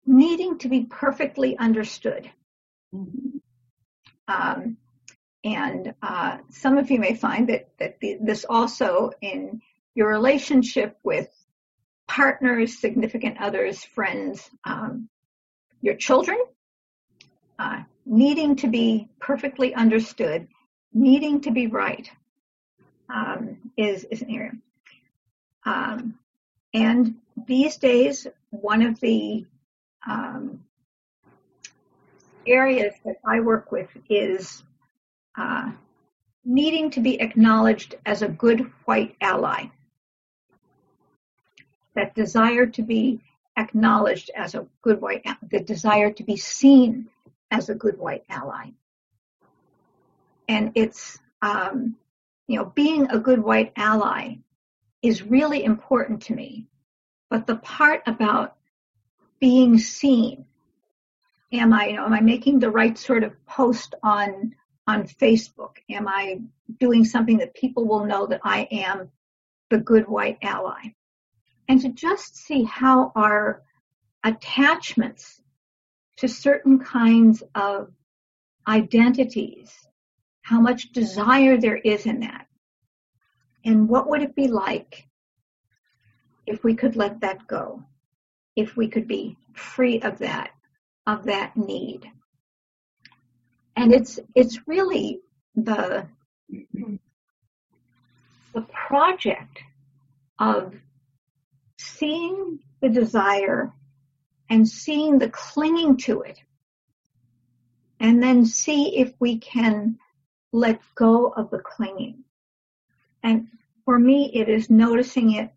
needing 0.06 0.58
to 0.60 0.70
be 0.70 0.86
perfectly 0.86 1.58
understood. 1.58 2.30
Mm-hmm. 2.94 3.38
Um, 4.28 4.78
and 5.44 5.94
uh, 6.02 6.38
some 6.50 6.78
of 6.78 6.92
you 6.92 7.00
may 7.00 7.16
find 7.16 7.50
that, 7.50 7.70
that 7.80 8.00
the, 8.00 8.18
this 8.22 8.46
also 8.48 9.12
in 9.22 9.62
your 9.96 10.10
relationship 10.10 10.98
with 11.04 11.30
partners, 12.08 12.80
significant 12.80 13.38
others, 13.40 13.84
friends, 13.84 14.50
um, 14.66 15.10
your 15.82 15.96
children, 15.96 16.38
uh, 17.60 17.84
needing 18.06 18.56
to 18.58 18.68
be 18.68 19.10
perfectly 19.20 19.74
understood, 19.74 20.48
needing 20.94 21.42
to 21.42 21.52
be 21.52 21.68
right, 21.68 22.10
um, 23.14 23.58
is, 23.78 24.04
is 24.06 24.22
an 24.22 24.32
area. 24.32 24.52
Um, 25.66 26.18
and 26.74 27.16
these 27.48 27.78
days, 27.78 28.28
one 28.50 28.82
of 28.82 29.00
the 29.00 29.46
um, 30.08 30.64
areas 32.46 32.94
that 33.06 33.18
I 33.26 33.42
work 33.42 33.72
with 33.72 33.90
is 34.10 34.64
uh, 35.38 35.72
needing 36.46 36.90
to 36.92 37.02
be 37.02 37.20
acknowledged 37.20 37.96
as 38.06 38.22
a 38.22 38.28
good 38.28 38.72
white 38.86 39.16
ally. 39.22 39.66
That 41.96 42.16
desire 42.16 42.66
to 42.68 42.82
be 42.82 43.22
acknowledged 43.58 44.30
as 44.36 44.56
a 44.56 44.68
good 44.82 45.02
white, 45.02 45.26
the 45.50 45.60
desire 45.60 46.12
to 46.12 46.24
be 46.24 46.38
seen 46.38 47.10
as 47.52 47.70
a 47.70 47.76
good 47.76 47.98
white 47.98 48.24
ally. 48.30 48.72
And 50.48 50.72
it's, 50.76 51.20
um, 51.42 51.96
you 52.48 52.58
know, 52.58 52.66
being 52.66 53.10
a 53.10 53.20
good 53.20 53.44
white 53.44 53.74
ally 53.76 54.36
is 55.02 55.24
really 55.24 55.64
important 55.64 56.22
to 56.24 56.36
me. 56.36 56.68
But 57.30 57.48
the 57.48 57.58
part 57.58 58.04
about 58.06 58.56
being 59.40 59.78
seen, 59.78 60.46
am 61.52 61.74
I, 61.74 61.88
you 61.88 61.96
know, 61.96 62.06
am 62.06 62.14
I 62.14 62.22
making 62.22 62.60
the 62.60 62.72
right 62.72 62.98
sort 62.98 63.24
of 63.24 63.46
post 63.46 63.96
on, 64.02 64.56
on 64.88 65.08
Facebook? 65.08 65.78
Am 65.90 66.08
I 66.08 66.40
doing 66.80 67.04
something 67.04 67.38
that 67.38 67.54
people 67.54 67.86
will 67.86 68.06
know 68.06 68.28
that 68.28 68.42
I 68.44 68.68
am 68.72 69.12
the 69.70 69.80
good 69.80 70.08
white 70.08 70.38
ally? 70.42 70.94
And 71.68 71.82
to 71.82 71.90
just 71.90 72.38
see 72.38 72.64
how 72.64 73.12
our 73.16 73.64
attachments 74.24 75.42
to 76.18 76.28
certain 76.28 76.80
kinds 76.80 77.44
of 77.56 77.92
identities, 78.68 79.72
how 80.42 80.60
much 80.60 80.92
desire 80.92 81.58
there 81.58 81.78
is 81.78 82.06
in 82.06 82.22
that. 82.22 82.48
And 83.66 83.88
what 83.88 84.10
would 84.10 84.22
it 84.22 84.36
be 84.36 84.48
like 84.48 85.08
if 86.46 86.64
we 86.64 86.76
could 86.76 86.96
let 86.96 87.22
that 87.22 87.48
go? 87.48 87.84
If 88.56 88.76
we 88.76 88.88
could 88.88 89.08
be 89.08 89.38
free 89.54 90.02
of 90.02 90.20
that, 90.20 90.52
of 91.06 91.26
that 91.26 91.56
need. 91.56 92.10
And 93.76 93.94
it's, 93.94 94.20
it's 94.34 94.68
really 94.68 95.20
the, 95.56 96.08
the 98.54 98.62
project 98.88 99.60
of 100.40 100.74
seeing 101.96 102.60
the 102.82 102.90
desire 102.90 103.74
and 104.50 104.68
seeing 104.68 105.20
the 105.20 105.30
clinging 105.30 105.98
to 105.98 106.22
it 106.22 106.40
and 108.00 108.22
then 108.22 108.46
see 108.46 108.98
if 108.98 109.14
we 109.20 109.40
can 109.40 109.98
let 110.54 110.80
go 110.96 111.28
of 111.28 111.50
the 111.50 111.60
clinging. 111.60 112.24
And 113.24 113.48
for 113.86 113.98
me, 113.98 114.32
it 114.34 114.50
is 114.50 114.70
noticing 114.70 115.34
it 115.34 115.52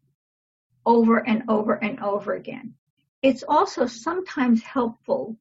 over 0.86 1.18
and 1.18 1.42
over 1.48 1.74
and 1.74 2.00
over 2.00 2.34
again. 2.34 2.74
It's 3.22 3.44
also 3.46 3.86
sometimes 3.86 4.62
helpful 4.62 5.36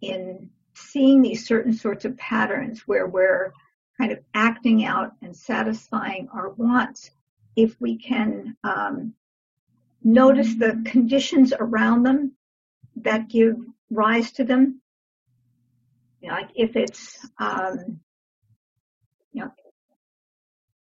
in 0.00 0.50
seeing 0.74 1.22
these 1.22 1.46
certain 1.46 1.72
sorts 1.72 2.04
of 2.04 2.16
patterns 2.16 2.82
where 2.86 3.06
we're 3.06 3.52
kind 3.98 4.10
of 4.10 4.18
acting 4.34 4.84
out 4.84 5.12
and 5.22 5.36
satisfying 5.36 6.28
our 6.34 6.50
wants 6.50 7.10
if 7.54 7.80
we 7.80 7.96
can 7.96 8.56
um, 8.64 9.14
notice 10.04 10.54
the 10.54 10.82
conditions 10.84 11.52
around 11.58 12.02
them 12.02 12.32
that 12.96 13.28
give 13.28 13.56
rise 13.90 14.30
to 14.32 14.44
them. 14.44 14.80
You 16.20 16.28
know, 16.28 16.34
like 16.34 16.50
if 16.54 16.76
it's, 16.76 17.26
um, 17.38 18.00
you 19.32 19.42
know, 19.42 19.50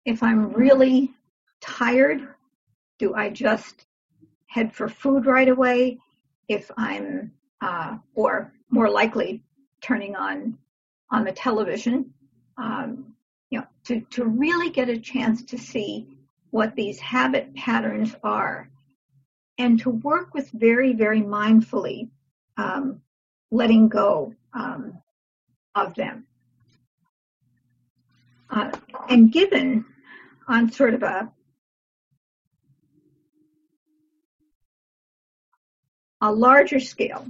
if 0.05 0.23
I'm 0.23 0.53
really 0.53 1.13
tired, 1.61 2.27
do 2.99 3.15
I 3.15 3.31
just 3.31 3.87
head 4.47 4.73
for 4.73 4.89
food 4.89 5.27
right 5.27 5.49
away? 5.49 5.99
If 6.49 6.71
I'm, 6.77 7.33
uh, 7.61 7.99
or 8.15 8.53
more 8.71 8.89
likely 8.89 9.43
turning 9.83 10.17
on, 10.17 10.57
on 11.11 11.25
the 11.25 11.33
television, 11.33 12.13
um, 12.57 13.15
you 13.51 13.59
know, 13.59 13.67
to, 13.85 14.01
to 14.11 14.25
really 14.25 14.71
get 14.71 14.89
a 14.89 14.99
chance 14.99 15.45
to 15.45 15.59
see 15.59 16.09
what 16.51 16.75
these 16.75 16.99
habit 16.99 17.55
patterns 17.55 18.15
are 18.23 18.71
and 19.59 19.81
to 19.81 19.91
work 19.91 20.33
with 20.35 20.51
very, 20.53 20.93
very 20.93 21.21
mindfully 21.21 22.09
um, 22.57 23.01
letting 23.51 23.89
go 23.89 24.35
um, 24.55 24.99
of 25.75 25.95
them. 25.95 26.27
Uh, 28.51 28.71
and 29.09 29.33
given 29.33 29.85
on 30.47 30.71
sort 30.71 30.95
of 30.95 31.03
a 31.03 31.31
a 36.21 36.33
larger 36.33 36.81
scale, 36.81 37.25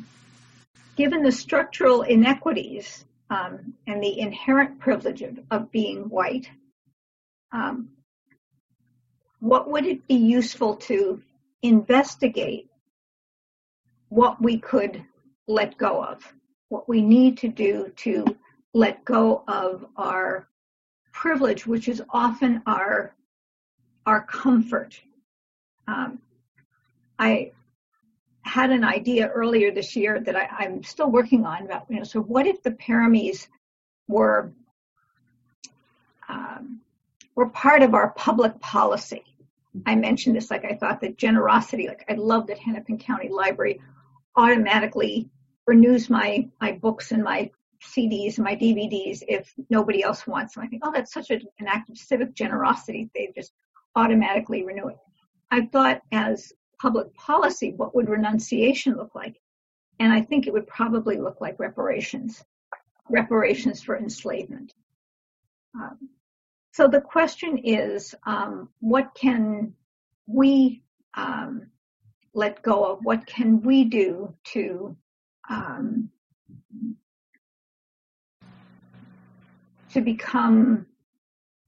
given 0.97 1.23
the 1.23 1.33
structural 1.33 2.03
inequities 2.03 3.05
um, 3.29 3.75
and 3.87 4.03
the 4.03 4.19
inherent 4.19 4.79
privilege 4.79 5.21
of, 5.21 5.39
of 5.51 5.71
being 5.71 6.09
white, 6.09 6.49
um, 7.53 7.91
what 9.41 9.71
would 9.71 9.85
it 9.85 10.07
be 10.09 10.15
useful 10.15 10.77
to 10.77 11.23
investigate 11.63 12.69
what 14.09 14.41
we 14.41 14.59
could 14.59 15.05
let 15.47 15.77
go 15.79 16.03
of, 16.03 16.33
what 16.69 16.89
we 16.89 17.01
need 17.01 17.39
to 17.39 17.49
do 17.49 17.93
to 17.97 18.25
let 18.75 19.05
go 19.05 19.43
of 19.49 19.85
our 19.97 20.49
privilege, 21.13 21.67
which 21.67 21.89
is 21.89 22.03
often 22.11 22.63
our 22.67 23.15
our 24.07 24.25
comfort. 24.25 24.99
Um, 25.87 26.19
I 27.19 27.53
had 28.43 28.71
an 28.71 28.83
idea 28.85 29.29
earlier 29.29 29.71
this 29.71 29.95
year 29.95 30.19
that 30.21 30.35
I, 30.35 30.65
am 30.65 30.83
still 30.83 31.11
working 31.11 31.45
on 31.45 31.65
about, 31.67 31.87
you 31.91 31.97
know, 31.97 32.05
so 32.05 32.21
what 32.21 32.47
if 32.47 32.63
the 32.63 32.71
paramis 32.71 33.49
were 34.09 34.53
um, 36.29 36.81
were 37.35 37.49
part 37.51 37.83
of 37.83 37.95
our 37.95 38.11
public 38.11 38.59
policy? 38.61 39.23
I 39.87 39.95
mentioned 39.95 40.37
this, 40.37 40.51
like 40.51 40.65
I 40.65 40.75
thought 40.75 41.01
that 41.01 41.19
generosity, 41.19 41.89
like 41.89 42.05
I 42.09 42.15
love 42.15 42.47
that 42.47 42.59
Hennepin 42.59 42.99
County 42.99 43.29
Library 43.29 43.81
automatically 44.37 45.29
renews 45.67 46.09
my 46.09 46.49
my 46.61 46.73
books 46.73 47.13
and 47.13 47.23
my 47.23 47.51
CDs 47.83 48.37
and 48.37 48.45
my 48.45 48.57
DVDs 48.57 49.23
if 49.29 49.53
nobody 49.71 50.03
else 50.03 50.27
wants 50.27 50.55
them. 50.55 50.65
I 50.65 50.69
think, 50.69 50.83
oh, 50.85 50.93
that's 50.93 51.13
such 51.13 51.31
an 51.31 51.43
act 51.67 51.91
of 51.91 51.99
civic 51.99 52.35
generosity. 52.35 53.11
They 53.15 53.33
just 53.35 53.53
automatically 53.95 54.65
renew 54.65 54.89
it. 54.89 54.97
I 55.51 55.67
thought 55.67 56.03
as 56.13 56.53
public 56.81 57.15
policy, 57.15 57.73
what 57.77 57.95
would 57.95 58.09
renunciation 58.09 58.97
look 58.97 59.15
like? 59.15 59.41
And 60.01 60.13
I 60.13 60.23
think 60.23 60.47
it 60.47 60.53
would 60.53 60.67
probably 60.67 61.17
look 61.17 61.41
like 61.41 61.59
reparations, 61.59 62.43
reparations 63.09 63.83
for 63.83 63.97
enslavement. 63.97 64.73
Um, 65.75 65.99
so 66.79 66.87
the 66.87 67.01
question 67.01 67.59
is, 67.65 68.15
um, 68.25 68.69
what 68.79 69.13
can 69.13 69.75
we 70.29 70.85
um, 71.15 71.73
let 72.35 72.63
go 72.63 72.85
of? 72.85 73.01
What 73.03 73.27
can 73.27 73.61
we 73.63 73.83
do 73.83 74.33
to 74.53 74.97
um, 75.51 76.09
to 79.91 80.01
become 80.01 80.87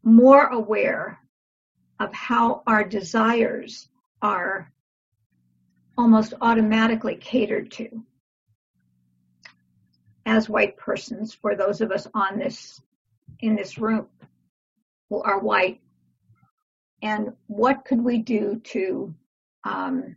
more 0.04 0.46
aware 0.46 1.18
of 1.98 2.14
how 2.14 2.62
our 2.68 2.84
desires 2.84 3.88
are 4.22 4.70
almost 5.98 6.34
automatically 6.40 7.16
catered 7.16 7.72
to 7.72 7.88
as 10.24 10.48
white 10.48 10.76
persons 10.76 11.34
for 11.34 11.56
those 11.56 11.80
of 11.80 11.90
us 11.90 12.06
on 12.14 12.38
this 12.38 12.80
in 13.40 13.56
this 13.56 13.76
room 13.76 14.06
are 15.10 15.40
white 15.40 15.80
and 17.02 17.32
what 17.46 17.84
could 17.84 18.02
we 18.02 18.18
do 18.18 18.60
to 18.64 19.14
um, 19.64 20.16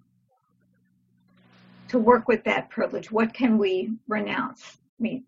to 1.87 1.99
work 1.99 2.27
with 2.27 2.43
that 2.43 2.69
privilege 2.69 3.11
what 3.11 3.33
can 3.33 3.57
we 3.57 3.91
renounce 4.07 4.77
I 4.99 5.03
mean, 5.03 5.23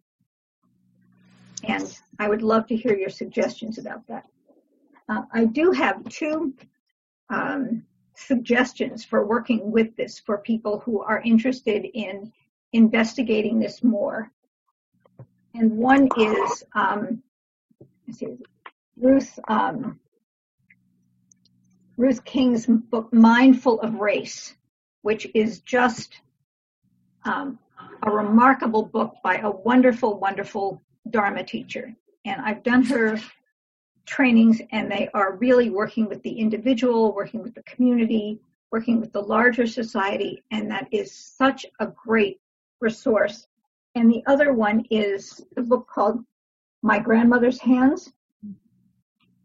and 1.63 1.99
I 2.19 2.29
would 2.29 2.41
love 2.41 2.67
to 2.67 2.75
hear 2.75 2.95
your 2.95 3.09
suggestions 3.09 3.77
about 3.77 4.07
that. 4.07 4.25
Uh, 5.09 5.23
I 5.33 5.45
do 5.45 5.71
have 5.71 6.07
two 6.09 6.53
um, 7.29 7.83
suggestions 8.15 9.03
for 9.03 9.25
working 9.25 9.71
with 9.71 9.95
this 9.95 10.19
for 10.19 10.37
people 10.37 10.79
who 10.79 11.01
are 11.01 11.21
interested 11.21 11.85
in 11.93 12.31
investigating 12.73 13.59
this 13.59 13.83
more. 13.83 14.31
And 15.53 15.71
one 15.77 16.09
is 16.17 16.63
um, 16.73 17.23
see, 18.11 18.37
Ruth 18.97 19.39
um, 19.47 19.99
Ruth 21.97 22.23
King's 22.23 22.65
book 22.65 23.11
"Mindful 23.13 23.81
of 23.81 23.95
Race," 23.95 24.55
which 25.01 25.27
is 25.33 25.59
just 25.59 26.21
um, 27.23 27.59
a 28.03 28.11
remarkable 28.11 28.83
book 28.83 29.15
by 29.23 29.37
a 29.37 29.49
wonderful, 29.49 30.19
wonderful 30.19 30.81
Dharma 31.09 31.43
teacher. 31.43 31.93
And 32.25 32.41
I've 32.41 32.63
done 32.63 32.83
her 32.85 33.19
trainings, 34.05 34.61
and 34.71 34.91
they 34.91 35.09
are 35.13 35.35
really 35.35 35.69
working 35.69 36.07
with 36.07 36.21
the 36.23 36.39
individual, 36.39 37.13
working 37.13 37.41
with 37.41 37.53
the 37.53 37.63
community, 37.63 38.39
working 38.71 38.99
with 38.99 39.11
the 39.11 39.21
larger 39.21 39.67
society, 39.67 40.43
and 40.51 40.69
that 40.71 40.87
is 40.91 41.11
such 41.11 41.65
a 41.79 41.87
great 41.87 42.39
resource. 42.81 43.47
And 43.95 44.11
the 44.11 44.23
other 44.25 44.53
one 44.53 44.85
is 44.89 45.41
a 45.57 45.61
book 45.61 45.87
called 45.87 46.23
My 46.81 46.99
Grandmother's 46.99 47.59
Hands, 47.59 48.11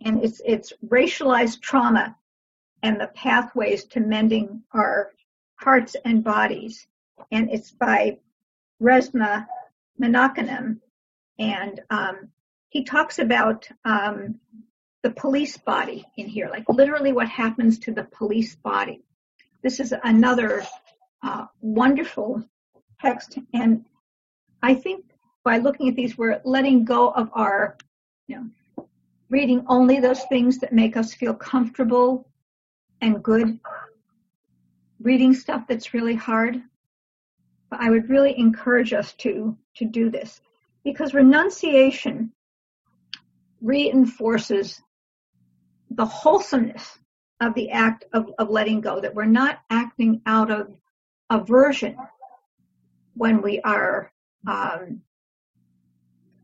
and 0.05 0.25
it's 0.25 0.41
it's 0.45 0.73
racialized 0.87 1.61
trauma 1.61 2.17
and 2.83 3.01
the 3.01 3.09
pathways 3.09 3.85
to 3.85 4.01
mending 4.01 4.63
our 4.73 5.13
hearts 5.57 5.97
and 6.05 6.25
bodies. 6.25 6.87
And 7.31 7.51
it's 7.51 7.71
by 7.71 8.19
Resmaa 8.83 9.47
Menakem, 10.01 10.81
and 11.39 11.81
um, 11.91 12.29
he 12.71 12.85
talks 12.85 13.19
about 13.19 13.69
um, 13.85 14.41
the 15.03 15.11
police 15.11 15.59
body 15.59 16.07
in 16.17 16.27
here, 16.27 16.49
like 16.51 16.69
literally 16.69 17.13
what 17.13 17.29
happens 17.29 17.79
to 17.81 17.93
the 17.93 18.05
police 18.05 18.55
body. 18.57 19.03
This 19.63 19.81
is 19.81 19.93
another 20.05 20.65
uh, 21.23 21.47
wonderful 21.61 22.43
text, 23.01 23.39
and 23.53 23.85
I 24.63 24.75
think 24.75 25.05
by 25.45 25.59
looking 25.59 25.89
at 25.89 25.97
these, 25.97 26.17
we're 26.17 26.41
letting 26.45 26.85
go 26.85 27.11
of 27.11 27.31
our, 27.35 27.77
you 28.27 28.37
know, 28.37 28.47
reading 29.31 29.65
only 29.69 30.01
those 30.01 30.25
things 30.25 30.59
that 30.59 30.73
make 30.73 30.97
us 30.97 31.15
feel 31.15 31.35
comfortable 31.35 32.29
and 33.01 33.23
good. 33.23 33.59
Reading 35.01 35.33
stuff 35.33 35.63
that's 35.67 35.95
really 35.95 36.17
hard. 36.17 36.61
But 37.71 37.81
I 37.81 37.89
would 37.89 38.11
really 38.11 38.37
encourage 38.39 38.93
us 38.93 39.15
to 39.15 39.57
to 39.77 39.85
do 39.85 40.11
this 40.11 40.41
because 40.85 41.15
renunciation 41.15 42.33
reinforces 43.63 44.83
the 45.91 46.05
wholesomeness 46.05 46.99
of 47.41 47.55
the 47.55 47.71
act 47.71 48.05
of, 48.13 48.31
of 48.39 48.51
letting 48.51 48.81
go, 48.81 49.01
that 49.01 49.15
we're 49.15 49.25
not 49.25 49.61
acting 49.71 50.21
out 50.27 50.51
of 50.51 50.75
aversion 51.31 51.97
when 53.15 53.41
we 53.41 53.61
are 53.61 54.13
um, 54.47 55.03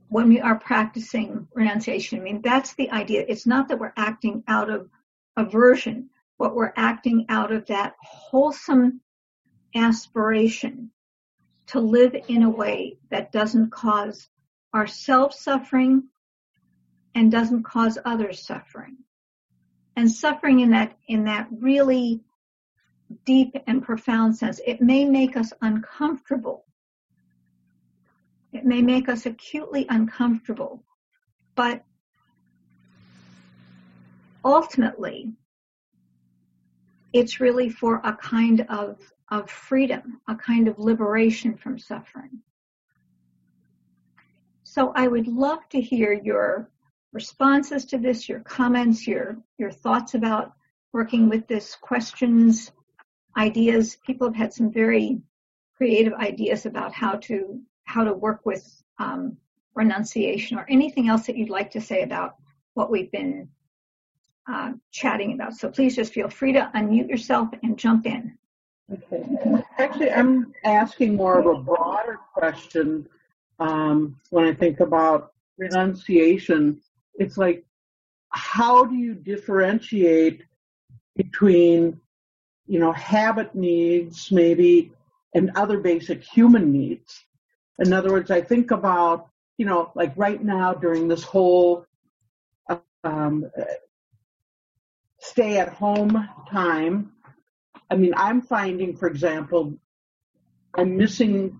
when 0.08 0.28
we 0.28 0.40
are 0.40 0.58
practicing 0.58 1.48
renunciation. 1.54 2.18
I 2.18 2.22
mean, 2.22 2.42
that's 2.42 2.74
the 2.74 2.90
idea. 2.90 3.24
It's 3.28 3.46
not 3.46 3.68
that 3.68 3.78
we're 3.78 3.92
acting 3.96 4.44
out 4.46 4.70
of 4.70 4.88
aversion, 5.36 6.10
but 6.38 6.54
we're 6.54 6.72
acting 6.76 7.26
out 7.28 7.52
of 7.52 7.66
that 7.66 7.94
wholesome 8.00 9.00
aspiration 9.74 10.90
to 11.66 11.80
live 11.80 12.14
in 12.28 12.42
a 12.44 12.50
way 12.50 12.98
that 13.10 13.32
doesn't 13.32 13.70
cause 13.70 14.28
ourselves 14.74 15.38
suffering 15.38 16.04
and 17.14 17.32
doesn't 17.32 17.64
cause 17.64 17.98
others 18.04 18.46
suffering. 18.46 18.96
And 19.96 20.10
suffering 20.10 20.60
in 20.60 20.70
that, 20.70 20.96
in 21.08 21.24
that 21.24 21.48
really 21.50 22.20
deep 23.24 23.56
and 23.66 23.82
profound 23.82 24.36
sense, 24.36 24.60
it 24.66 24.82
may 24.82 25.04
make 25.06 25.36
us 25.36 25.52
uncomfortable. 25.62 26.65
It 28.56 28.64
may 28.64 28.80
make 28.80 29.10
us 29.10 29.26
acutely 29.26 29.84
uncomfortable, 29.90 30.82
but 31.56 31.84
ultimately, 34.42 35.34
it's 37.12 37.38
really 37.38 37.68
for 37.68 38.00
a 38.02 38.14
kind 38.14 38.62
of 38.70 38.98
of 39.30 39.50
freedom, 39.50 40.22
a 40.26 40.34
kind 40.36 40.68
of 40.68 40.78
liberation 40.78 41.54
from 41.54 41.78
suffering. 41.78 42.40
So 44.62 44.90
I 44.94 45.06
would 45.06 45.26
love 45.26 45.68
to 45.70 45.80
hear 45.80 46.14
your 46.14 46.70
responses 47.12 47.84
to 47.86 47.98
this, 47.98 48.26
your 48.26 48.40
comments, 48.40 49.06
your, 49.06 49.36
your 49.58 49.70
thoughts 49.70 50.14
about 50.14 50.52
working 50.94 51.28
with 51.28 51.46
this, 51.46 51.74
questions, 51.74 52.70
ideas. 53.36 53.96
People 54.06 54.28
have 54.28 54.36
had 54.36 54.54
some 54.54 54.72
very 54.72 55.20
creative 55.76 56.14
ideas 56.14 56.64
about 56.64 56.94
how 56.94 57.16
to, 57.16 57.60
how 57.86 58.04
to 58.04 58.12
work 58.12 58.44
with 58.44 58.82
um, 58.98 59.36
renunciation 59.74 60.58
or 60.58 60.66
anything 60.68 61.08
else 61.08 61.26
that 61.26 61.36
you'd 61.36 61.50
like 61.50 61.70
to 61.70 61.80
say 61.80 62.02
about 62.02 62.36
what 62.74 62.90
we've 62.90 63.10
been 63.10 63.48
uh, 64.50 64.72
chatting 64.92 65.32
about. 65.32 65.54
So 65.54 65.70
please 65.70 65.96
just 65.96 66.12
feel 66.12 66.28
free 66.28 66.52
to 66.52 66.70
unmute 66.74 67.08
yourself 67.08 67.48
and 67.62 67.78
jump 67.78 68.06
in. 68.06 68.36
Okay. 68.92 69.24
Actually, 69.78 70.12
I'm 70.12 70.54
asking 70.64 71.16
more 71.16 71.38
of 71.38 71.46
a 71.46 71.60
broader 71.60 72.20
question 72.34 73.08
um, 73.58 74.20
when 74.30 74.44
I 74.44 74.54
think 74.54 74.80
about 74.80 75.32
renunciation. 75.58 76.80
It's 77.14 77.36
like, 77.36 77.64
how 78.30 78.84
do 78.84 78.94
you 78.94 79.14
differentiate 79.14 80.42
between, 81.16 81.98
you 82.66 82.78
know, 82.78 82.92
habit 82.92 83.54
needs 83.54 84.30
maybe 84.30 84.92
and 85.34 85.50
other 85.56 85.78
basic 85.78 86.22
human 86.22 86.70
needs? 86.70 87.25
In 87.78 87.92
other 87.92 88.10
words, 88.10 88.30
I 88.30 88.40
think 88.40 88.70
about, 88.70 89.28
you 89.58 89.66
know, 89.66 89.92
like 89.94 90.12
right 90.16 90.42
now 90.42 90.72
during 90.72 91.08
this 91.08 91.22
whole 91.22 91.84
um, 93.04 93.50
stay 95.20 95.58
at 95.58 95.68
home 95.68 96.28
time, 96.50 97.12
I 97.90 97.96
mean, 97.96 98.14
I'm 98.16 98.42
finding, 98.42 98.96
for 98.96 99.08
example, 99.08 99.74
I'm 100.74 100.96
missing 100.96 101.58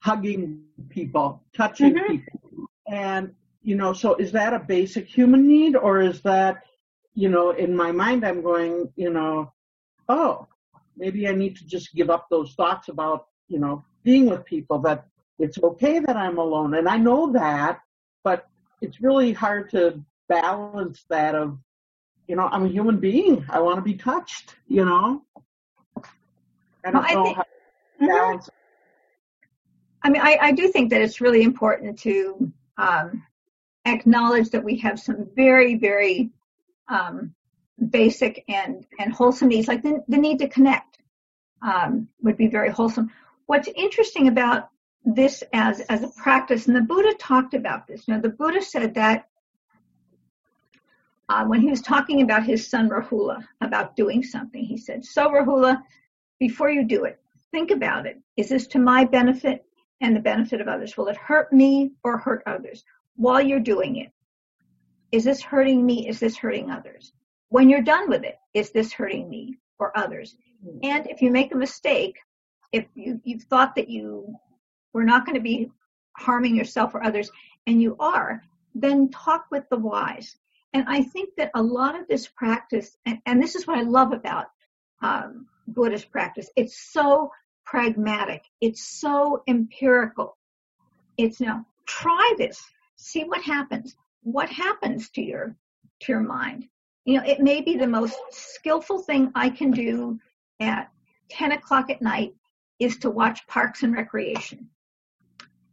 hugging 0.00 0.64
people, 0.88 1.42
touching 1.54 1.94
mm-hmm. 1.94 2.12
people. 2.12 2.68
And, 2.86 3.34
you 3.62 3.76
know, 3.76 3.92
so 3.92 4.14
is 4.14 4.32
that 4.32 4.54
a 4.54 4.58
basic 4.58 5.06
human 5.06 5.48
need 5.48 5.76
or 5.76 6.00
is 6.00 6.20
that, 6.22 6.62
you 7.14 7.28
know, 7.28 7.50
in 7.50 7.74
my 7.74 7.92
mind, 7.92 8.24
I'm 8.24 8.42
going, 8.42 8.92
you 8.96 9.10
know, 9.10 9.52
oh, 10.08 10.46
maybe 10.96 11.26
I 11.28 11.32
need 11.32 11.56
to 11.56 11.66
just 11.66 11.94
give 11.94 12.10
up 12.10 12.26
those 12.30 12.54
thoughts 12.54 12.88
about, 12.88 13.26
you 13.48 13.58
know, 13.58 13.84
being 14.04 14.26
with 14.26 14.44
people 14.44 14.78
that 14.80 15.06
it's 15.38 15.58
okay 15.62 15.98
that 15.98 16.16
I'm 16.16 16.38
alone. 16.38 16.74
And 16.74 16.88
I 16.88 16.96
know 16.96 17.32
that, 17.32 17.80
but 18.24 18.46
it's 18.80 19.00
really 19.00 19.32
hard 19.32 19.70
to 19.70 20.02
balance 20.28 21.04
that 21.08 21.34
of, 21.34 21.58
you 22.26 22.36
know, 22.36 22.48
I'm 22.50 22.66
a 22.66 22.68
human 22.68 22.98
being. 22.98 23.44
I 23.48 23.60
want 23.60 23.76
to 23.76 23.82
be 23.82 23.94
touched, 23.94 24.56
you 24.66 24.84
know? 24.84 25.22
I 26.84 26.90
don't 26.90 26.94
well, 26.94 27.02
know 27.02 27.20
I 27.20 27.24
think, 27.24 27.36
how 27.36 27.42
to 27.42 27.48
mm-hmm. 27.48 28.06
balance 28.06 28.44
mm-hmm. 28.44 28.56
I 30.02 30.10
mean, 30.10 30.22
I, 30.22 30.38
I, 30.40 30.52
do 30.52 30.68
think 30.68 30.90
that 30.90 31.00
it's 31.02 31.20
really 31.20 31.42
important 31.42 31.98
to 32.00 32.52
um, 32.78 33.24
acknowledge 33.86 34.50
that 34.50 34.62
we 34.62 34.76
have 34.78 35.00
some 35.00 35.28
very, 35.34 35.74
very 35.74 36.30
um, 36.88 37.34
basic 37.90 38.44
and, 38.48 38.86
and 39.00 39.12
wholesome 39.12 39.48
needs, 39.48 39.66
like 39.66 39.82
the, 39.82 40.04
the 40.06 40.16
need 40.16 40.38
to 40.38 40.48
connect 40.48 40.98
um, 41.60 42.06
would 42.22 42.36
be 42.36 42.46
very 42.46 42.70
wholesome. 42.70 43.10
What's 43.46 43.68
interesting 43.74 44.28
about 44.28 44.68
this 45.06 45.44
as, 45.52 45.80
as 45.82 46.02
a 46.02 46.08
practice, 46.08 46.66
and 46.66 46.74
the 46.74 46.80
Buddha 46.80 47.14
talked 47.14 47.54
about 47.54 47.86
this. 47.86 48.08
Now, 48.08 48.20
the 48.20 48.28
Buddha 48.28 48.60
said 48.60 48.94
that 48.94 49.28
uh, 51.28 51.44
when 51.44 51.60
he 51.60 51.70
was 51.70 51.80
talking 51.80 52.22
about 52.22 52.44
his 52.44 52.68
son 52.68 52.88
Rahula, 52.88 53.42
about 53.60 53.96
doing 53.96 54.22
something, 54.22 54.64
he 54.64 54.76
said, 54.76 55.04
So, 55.04 55.28
Rahula, 55.28 55.80
before 56.40 56.70
you 56.70 56.84
do 56.84 57.04
it, 57.04 57.20
think 57.52 57.70
about 57.70 58.06
it. 58.06 58.20
Is 58.36 58.48
this 58.48 58.66
to 58.68 58.80
my 58.80 59.04
benefit 59.04 59.64
and 60.00 60.14
the 60.14 60.20
benefit 60.20 60.60
of 60.60 60.68
others? 60.68 60.96
Will 60.96 61.08
it 61.08 61.16
hurt 61.16 61.52
me 61.52 61.92
or 62.02 62.18
hurt 62.18 62.42
others? 62.46 62.84
While 63.14 63.40
you're 63.40 63.60
doing 63.60 63.96
it, 63.96 64.10
is 65.12 65.24
this 65.24 65.40
hurting 65.40 65.86
me? 65.86 66.08
Is 66.08 66.18
this 66.18 66.36
hurting 66.36 66.70
others? 66.70 67.12
When 67.48 67.70
you're 67.70 67.80
done 67.80 68.10
with 68.10 68.24
it, 68.24 68.36
is 68.54 68.70
this 68.70 68.92
hurting 68.92 69.28
me 69.30 69.56
or 69.78 69.96
others? 69.96 70.36
And 70.82 71.06
if 71.06 71.22
you 71.22 71.30
make 71.30 71.54
a 71.54 71.56
mistake, 71.56 72.18
if 72.72 72.86
you, 72.94 73.20
you've 73.24 73.44
thought 73.44 73.76
that 73.76 73.88
you 73.88 74.34
were 74.92 75.04
not 75.04 75.26
going 75.26 75.36
to 75.36 75.42
be 75.42 75.70
harming 76.16 76.56
yourself 76.56 76.94
or 76.94 77.02
others, 77.02 77.30
and 77.66 77.82
you 77.82 77.96
are, 78.00 78.42
then 78.74 79.08
talk 79.10 79.46
with 79.50 79.68
the 79.70 79.76
wise. 79.76 80.36
And 80.72 80.84
I 80.88 81.02
think 81.02 81.30
that 81.36 81.50
a 81.54 81.62
lot 81.62 81.98
of 81.98 82.06
this 82.08 82.28
practice, 82.28 82.96
and, 83.06 83.18
and 83.26 83.42
this 83.42 83.54
is 83.54 83.66
what 83.66 83.78
I 83.78 83.82
love 83.82 84.12
about 84.12 84.46
um, 85.02 85.46
Buddhist 85.68 86.10
practice, 86.10 86.50
it's 86.56 86.92
so 86.92 87.30
pragmatic. 87.64 88.44
It's 88.60 88.82
so 88.82 89.42
empirical. 89.48 90.36
It's 91.18 91.40
now 91.40 91.66
try 91.86 92.34
this, 92.38 92.62
see 92.96 93.24
what 93.24 93.42
happens. 93.42 93.96
What 94.22 94.48
happens 94.48 95.10
to 95.10 95.22
your 95.22 95.56
to 96.00 96.12
your 96.12 96.20
mind? 96.20 96.68
You 97.04 97.18
know, 97.18 97.24
it 97.24 97.40
may 97.40 97.60
be 97.60 97.76
the 97.76 97.86
most 97.86 98.18
skillful 98.30 98.98
thing 98.98 99.30
I 99.34 99.48
can 99.50 99.70
do 99.70 100.18
at 100.60 100.90
10 101.30 101.52
o'clock 101.52 101.90
at 101.90 102.02
night 102.02 102.34
is 102.78 102.98
to 102.98 103.10
watch 103.10 103.46
Parks 103.46 103.82
and 103.82 103.94
Recreation. 103.94 104.68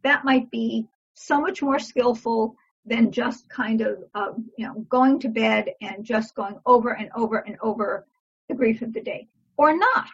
That 0.04 0.24
might 0.24 0.50
be 0.50 0.86
so 1.14 1.40
much 1.40 1.62
more 1.62 1.78
skillful 1.78 2.56
than 2.86 3.10
just 3.10 3.48
kind 3.48 3.80
of, 3.80 4.04
um, 4.14 4.50
you 4.58 4.66
know, 4.66 4.86
going 4.88 5.18
to 5.20 5.28
bed 5.28 5.70
and 5.80 6.04
just 6.04 6.34
going 6.34 6.58
over 6.66 6.90
and 6.90 7.10
over 7.16 7.38
and 7.38 7.56
over 7.62 8.06
the 8.48 8.54
grief 8.54 8.82
of 8.82 8.92
the 8.92 9.00
day 9.00 9.26
or 9.56 9.76
not. 9.76 10.08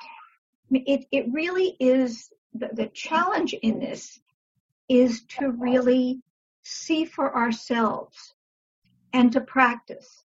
It, 0.70 1.06
it 1.10 1.26
really 1.32 1.76
is 1.80 2.30
the, 2.54 2.70
the 2.72 2.86
challenge 2.88 3.54
in 3.54 3.80
this 3.80 4.20
is 4.88 5.22
to 5.38 5.50
really 5.50 6.20
see 6.62 7.04
for 7.04 7.34
ourselves 7.34 8.34
and 9.12 9.32
to 9.32 9.40
practice 9.40 10.24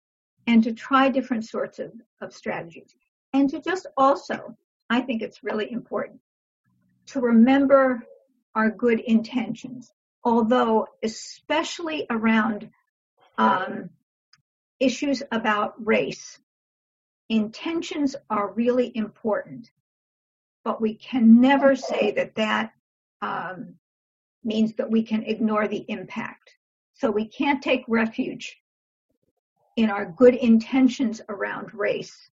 and 0.46 0.62
to 0.62 0.72
try 0.72 1.08
different 1.08 1.44
sorts 1.44 1.78
of, 1.80 1.92
of 2.20 2.32
strategies 2.32 2.94
and 3.32 3.50
to 3.50 3.60
just 3.60 3.86
also, 3.96 4.56
I 4.90 5.00
think 5.00 5.22
it's 5.22 5.42
really 5.42 5.70
important 5.70 6.20
to 7.06 7.20
remember 7.20 8.06
our 8.58 8.70
good 8.70 8.98
intentions, 8.98 9.92
although 10.24 10.88
especially 11.04 12.04
around 12.10 12.68
um, 13.38 13.88
issues 14.80 15.22
about 15.30 15.74
race, 15.78 16.40
intentions 17.28 18.16
are 18.28 18.52
really 18.52 18.90
important. 18.96 19.70
But 20.64 20.80
we 20.80 20.94
can 20.94 21.40
never 21.40 21.76
say 21.76 22.10
that 22.16 22.34
that 22.34 22.72
um, 23.22 23.74
means 24.42 24.74
that 24.74 24.90
we 24.90 25.04
can 25.04 25.22
ignore 25.22 25.68
the 25.68 25.84
impact. 25.86 26.56
So 26.94 27.12
we 27.12 27.26
can't 27.26 27.62
take 27.62 27.84
refuge 27.86 28.56
in 29.76 29.88
our 29.88 30.04
good 30.04 30.34
intentions 30.34 31.20
around 31.28 31.72
race 31.74 32.28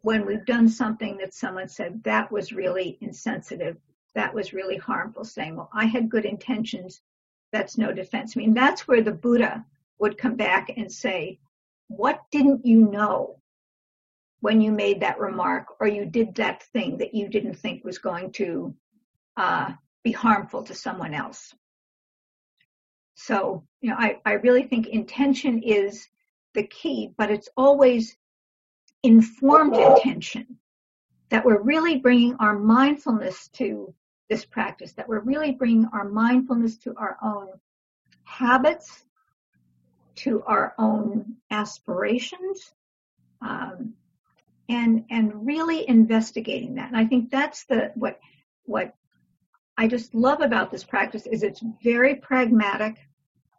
when 0.00 0.24
we've 0.24 0.46
done 0.46 0.70
something 0.70 1.18
that 1.18 1.34
someone 1.34 1.68
said 1.68 2.02
that 2.04 2.32
was 2.32 2.50
really 2.50 2.96
insensitive, 3.02 3.76
that 4.14 4.34
was 4.34 4.52
really 4.52 4.76
harmful, 4.76 5.24
saying, 5.24 5.56
well, 5.56 5.70
I 5.72 5.86
had 5.86 6.10
good 6.10 6.24
intentions, 6.24 7.00
that's 7.52 7.78
no 7.78 7.92
defense. 7.92 8.34
I 8.36 8.40
mean, 8.40 8.54
that's 8.54 8.86
where 8.86 9.02
the 9.02 9.12
Buddha 9.12 9.64
would 9.98 10.18
come 10.18 10.36
back 10.36 10.72
and 10.76 10.90
say, 10.90 11.38
what 11.88 12.20
didn't 12.30 12.64
you 12.64 12.90
know 12.90 13.40
when 14.40 14.60
you 14.60 14.72
made 14.72 15.00
that 15.00 15.20
remark 15.20 15.66
or 15.80 15.86
you 15.86 16.06
did 16.06 16.34
that 16.36 16.62
thing 16.72 16.98
that 16.98 17.14
you 17.14 17.28
didn't 17.28 17.54
think 17.54 17.84
was 17.84 17.98
going 17.98 18.32
to 18.32 18.74
uh, 19.36 19.72
be 20.02 20.12
harmful 20.12 20.62
to 20.64 20.74
someone 20.74 21.14
else. 21.14 21.54
So, 23.14 23.64
you 23.82 23.90
know, 23.90 23.96
I, 23.98 24.18
I 24.24 24.32
really 24.34 24.62
think 24.62 24.86
intention 24.86 25.62
is 25.62 26.08
the 26.54 26.66
key, 26.66 27.12
but 27.18 27.30
it's 27.30 27.50
always 27.56 28.16
informed 29.02 29.76
intention 29.76 30.56
that 31.28 31.44
we're 31.44 31.60
really 31.60 31.98
bringing 31.98 32.34
our 32.36 32.58
mindfulness 32.58 33.48
to 33.54 33.94
this 34.30 34.46
practice, 34.46 34.92
that 34.92 35.08
we're 35.08 35.20
really 35.20 35.52
bringing 35.52 35.86
our 35.92 36.08
mindfulness 36.08 36.78
to 36.78 36.94
our 36.96 37.18
own 37.22 37.48
habits, 38.24 39.04
to 40.14 40.42
our 40.44 40.74
own 40.78 41.36
aspirations, 41.50 42.72
um, 43.42 43.92
and 44.68 45.04
and 45.10 45.44
really 45.44 45.86
investigating 45.88 46.76
that. 46.76 46.88
And 46.88 46.96
I 46.96 47.04
think 47.04 47.30
that's 47.30 47.64
the 47.64 47.92
what 47.96 48.20
what 48.64 48.94
I 49.76 49.88
just 49.88 50.14
love 50.14 50.40
about 50.40 50.70
this 50.70 50.84
practice 50.84 51.26
is 51.26 51.42
it's 51.42 51.62
very 51.82 52.14
pragmatic 52.14 52.98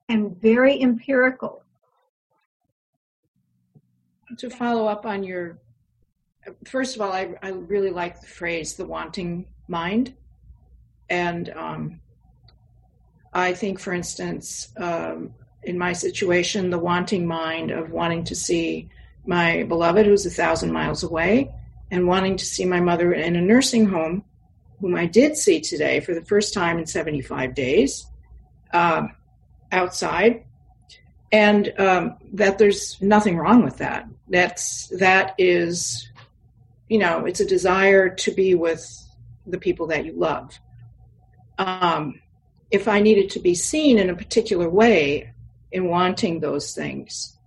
and 0.07 0.36
very 0.39 0.81
empirical. 0.81 1.63
To 4.38 4.49
follow 4.49 4.88
up 4.88 5.05
on 5.05 5.23
your, 5.23 5.60
first 6.65 6.95
of 6.95 7.01
all, 7.01 7.12
I, 7.12 7.36
I 7.41 7.49
really 7.49 7.89
like 7.89 8.21
the 8.21 8.27
phrase 8.27 8.75
"the 8.75 8.86
wanting 8.86 9.47
mind," 9.67 10.15
and 11.12 11.50
um, 11.50 12.00
I 13.34 13.54
think, 13.54 13.80
for 13.80 13.91
instance, 13.91 14.69
um, 14.78 15.34
in 15.62 15.78
my 15.78 15.91
situation, 15.91 16.69
the 16.69 16.80
wanting 16.80 17.28
mind 17.28 17.69
of 17.69 17.91
wanting 17.91 18.24
to 18.26 18.36
see 18.36 18.89
my 19.26 19.63
beloved 19.63 20.06
who's 20.06 20.26
a 20.26 20.30
thousand 20.30 20.71
miles 20.71 21.04
away 21.04 21.54
and 21.91 22.08
wanting 22.08 22.38
to 22.38 22.45
see 22.45 22.63
my 22.63 22.80
mother 22.80 23.12
in 23.13 23.36
a 23.36 23.41
nursing 23.41 23.88
home, 23.88 24.24
whom 24.80 24.95
I 24.95 25.06
did 25.06 25.36
see 25.36 25.60
today 25.60 26.00
for 26.00 26.15
the 26.15 26.24
first 26.24 26.54
time 26.54 26.80
in 26.80 26.86
75 26.86 27.54
days, 27.54 28.08
uh, 28.74 29.08
outside, 29.74 30.45
and 31.34 31.74
um, 31.78 32.15
that 32.32 32.58
there's 32.58 33.02
nothing 33.02 33.36
wrong 33.38 33.65
with 33.65 33.80
that. 33.80 34.08
That's 34.30 34.88
that 34.97 35.36
is, 35.38 36.10
you 36.88 37.00
know, 37.00 37.26
it's 37.26 37.41
a 37.41 37.45
desire 37.45 38.08
to 38.15 38.32
be 38.32 38.56
with 38.56 38.86
the 39.45 39.58
people 39.58 39.88
that 39.88 40.06
you 40.06 40.13
love. 40.13 40.58
Um, 41.62 42.19
if 42.71 42.88
I 42.88 43.02
needed 43.02 43.30
to 43.32 43.39
be 43.39 43.54
seen 43.54 44.00
in 44.00 44.10
a 44.10 44.15
particular 44.15 44.67
way 44.67 45.32
in 45.71 45.89
wanting 45.89 46.39
those 46.39 46.74
things, 46.74 47.38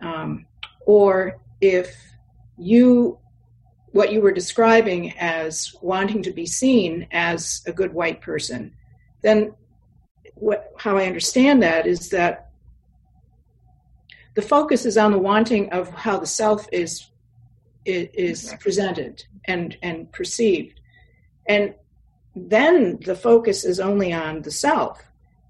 um, 0.00 0.46
or 0.86 1.40
if 1.60 1.92
you 2.56 3.18
what 3.90 4.12
you 4.12 4.20
were 4.20 4.32
describing 4.32 5.12
as 5.18 5.74
wanting 5.80 6.22
to 6.22 6.32
be 6.32 6.46
seen 6.46 7.06
as 7.12 7.62
a 7.66 7.72
good 7.72 7.94
white 7.94 8.20
person, 8.20 8.72
then 9.22 9.54
what, 10.34 10.72
how 10.76 10.96
I 10.96 11.06
understand 11.06 11.62
that 11.62 11.86
is 11.86 12.10
that 12.10 12.50
the 14.34 14.42
focus 14.42 14.84
is 14.84 14.98
on 14.98 15.12
the 15.12 15.18
wanting 15.18 15.70
of 15.70 15.88
how 15.90 16.18
the 16.18 16.26
self 16.26 16.68
is 16.70 17.08
is 17.84 18.54
presented 18.60 19.24
and 19.46 19.76
and 19.82 20.10
perceived, 20.12 20.80
and 21.46 21.74
then 22.34 22.98
the 23.04 23.14
focus 23.14 23.64
is 23.64 23.80
only 23.80 24.12
on 24.12 24.42
the 24.42 24.50
self, 24.50 25.02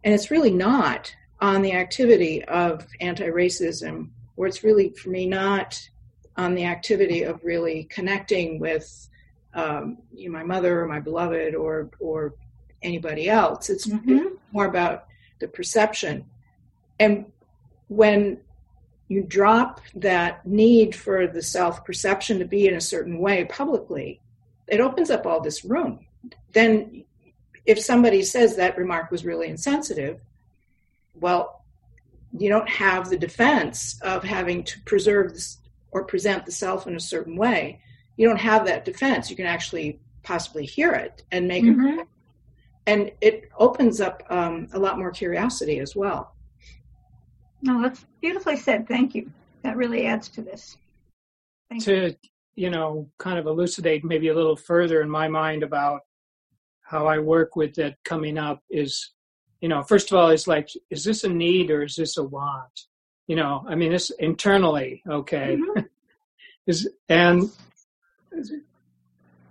and 0.03 0.13
it's 0.13 0.31
really 0.31 0.53
not 0.53 1.15
on 1.41 1.63
the 1.63 1.73
activity 1.73 2.45
of 2.45 2.87
anti-racism, 3.01 4.11
or 4.37 4.47
it's 4.47 4.63
really 4.65 4.91
for 4.91 5.11
me 5.11 5.27
not 5.27 5.89
on 6.37 6.55
the 6.55 6.65
activity 6.65 7.23
of 7.23 7.43
really 7.45 7.85
connecting 7.85 8.59
with 8.59 9.09
um, 9.55 9.99
you 10.13 10.29
know, 10.29 10.37
my 10.39 10.45
mother 10.45 10.81
or 10.81 10.89
my 10.89 11.01
beloved 11.01 11.55
or 11.55 11.91
or 12.01 12.35
anybody 12.83 13.29
else. 13.29 13.71
It's 13.71 13.87
mm-hmm. 13.87 14.35
more 14.53 14.67
about 14.67 15.07
the 15.41 15.49
perception. 15.49 16.25
And 16.99 17.27
when 17.89 18.41
you 19.09 19.23
drop 19.23 19.81
that 19.95 20.47
need 20.47 20.95
for 20.95 21.27
the 21.27 21.43
self 21.43 21.85
perception 21.85 22.39
to 22.39 22.45
be 22.45 22.67
in 22.69 22.75
a 22.75 22.81
certain 22.81 23.19
way 23.19 23.45
publicly, 23.45 24.21
it 24.69 24.81
opens 24.81 25.11
up 25.11 25.27
all 25.27 25.41
this 25.41 25.65
room. 25.65 26.07
Then, 26.53 27.05
if 27.67 27.81
somebody 27.81 28.23
says 28.23 28.57
that 28.57 28.77
remark 28.77 29.11
was 29.11 29.25
really 29.25 29.49
insensitive, 29.49 30.21
well, 31.15 31.65
you 32.37 32.49
don't 32.49 32.69
have 32.69 33.09
the 33.09 33.17
defense 33.17 34.01
of 34.03 34.23
having 34.23 34.65
to 34.65 34.81
preserve 34.83 35.33
this 35.33 35.59
or 35.93 36.05
present 36.05 36.45
the 36.45 36.53
self 36.53 36.87
in 36.87 36.97
a 36.97 37.01
certain 37.01 37.37
way, 37.37 37.81
you 38.17 38.27
don't 38.27 38.41
have 38.41 38.67
that 38.67 38.85
defense. 38.85 39.31
You 39.31 39.37
can 39.37 39.47
actually 39.47 40.01
possibly 40.23 40.67
hear 40.67 40.93
it 40.93 41.23
and 41.31 41.47
make 41.47 41.65
mm-hmm. 41.65 42.01
it, 42.01 42.09
and 42.87 43.13
it 43.21 43.49
opens 43.59 44.01
up 44.01 44.23
um, 44.31 44.69
a 44.73 44.79
lot 44.79 44.99
more 44.99 45.11
curiosity 45.11 45.79
as 45.79 45.95
well. 45.95 46.35
No, 47.63 47.81
that's 47.81 48.05
beautifully 48.21 48.57
said. 48.57 48.87
Thank 48.87 49.15
you. 49.15 49.31
That 49.63 49.77
really 49.77 50.07
adds 50.07 50.29
to 50.31 50.43
this. 50.43 50.77
Thank 51.71 51.85
to 51.85 52.09
you. 52.09 52.17
you 52.57 52.71
know, 52.71 53.09
kind 53.19 53.39
of 53.39 53.47
elucidate 53.47 54.05
maybe 54.05 54.29
a 54.29 54.35
little 54.35 54.57
further 54.57 55.01
in 55.01 55.09
my 55.09 55.29
mind 55.29 55.63
about 55.63 56.03
how 56.85 57.07
I 57.07 57.19
work 57.19 57.57
with 57.57 57.75
that 57.75 57.97
coming 58.05 58.39
up 58.39 58.63
is, 58.71 59.11
you 59.61 59.69
know, 59.69 59.83
first 59.83 60.13
of 60.13 60.19
all, 60.19 60.31
is 60.31 60.47
like, 60.47 60.69
is 60.91 61.05
this 61.05 61.25
a 61.25 61.29
need 61.29 61.71
or 61.71 61.83
is 61.83 61.97
this 61.97 62.17
a 62.17 62.23
want? 62.23 62.87
you 63.27 63.37
know 63.37 63.65
i 63.69 63.75
mean 63.75 63.93
it's 63.93 64.11
internally 64.11 65.03
okay 65.09 65.57
mm-hmm. 65.57 65.81
is 66.67 66.89
and 67.09 67.51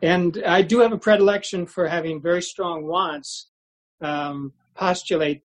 and 0.02 0.44
i 0.46 0.62
do 0.62 0.80
have 0.80 0.92
a 0.92 0.98
predilection 0.98 1.66
for 1.66 1.88
having 1.88 2.22
very 2.22 2.42
strong 2.42 2.86
wants 2.86 3.48
um, 4.02 4.52
postulate 4.76 5.44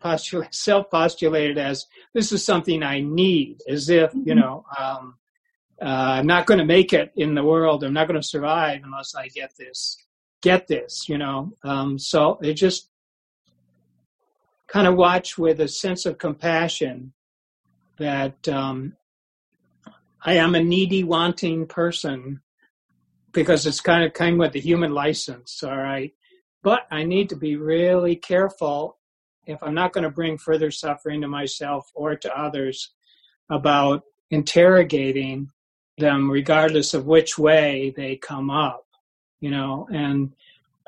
postulate 0.00 0.54
self 0.54 0.90
postulated 0.90 1.58
as 1.58 1.86
this 2.14 2.32
is 2.32 2.44
something 2.44 2.82
i 2.82 3.00
need 3.00 3.58
as 3.68 3.88
if 3.88 4.12
you 4.14 4.34
mm-hmm. 4.34 4.40
know 4.40 4.64
um, 4.78 5.14
uh, 5.80 6.16
i'm 6.18 6.26
not 6.26 6.46
going 6.46 6.58
to 6.58 6.64
make 6.64 6.92
it 6.92 7.12
in 7.16 7.34
the 7.34 7.44
world 7.44 7.84
i'm 7.84 7.92
not 7.92 8.08
going 8.08 8.20
to 8.20 8.26
survive 8.26 8.80
unless 8.84 9.14
i 9.14 9.28
get 9.28 9.52
this 9.56 9.98
get 10.42 10.66
this 10.68 11.08
you 11.08 11.18
know 11.18 11.52
um, 11.64 11.98
so 11.98 12.38
it 12.42 12.54
just 12.54 12.90
kind 14.68 14.86
of 14.86 14.96
watch 14.96 15.38
with 15.38 15.60
a 15.60 15.68
sense 15.68 16.06
of 16.06 16.18
compassion 16.18 17.12
that 17.98 18.46
um, 18.48 18.94
I 20.22 20.34
am 20.34 20.54
a 20.54 20.62
needy, 20.62 21.04
wanting 21.04 21.66
person 21.66 22.40
because 23.32 23.66
it's 23.66 23.80
kind 23.80 24.04
of 24.04 24.12
kind 24.12 24.42
of 24.42 24.52
the 24.52 24.60
human 24.60 24.92
license, 24.92 25.62
all 25.62 25.76
right. 25.76 26.12
But 26.62 26.86
I 26.90 27.04
need 27.04 27.28
to 27.30 27.36
be 27.36 27.56
really 27.56 28.16
careful 28.16 28.98
if 29.46 29.62
I'm 29.62 29.74
not 29.74 29.92
going 29.92 30.04
to 30.04 30.10
bring 30.10 30.36
further 30.36 30.70
suffering 30.70 31.20
to 31.20 31.28
myself 31.28 31.90
or 31.94 32.16
to 32.16 32.38
others 32.38 32.92
about 33.50 34.02
interrogating 34.30 35.50
them, 35.96 36.30
regardless 36.30 36.94
of 36.94 37.06
which 37.06 37.38
way 37.38 37.94
they 37.96 38.16
come 38.16 38.50
up, 38.50 38.84
you 39.40 39.50
know, 39.50 39.88
and 39.92 40.32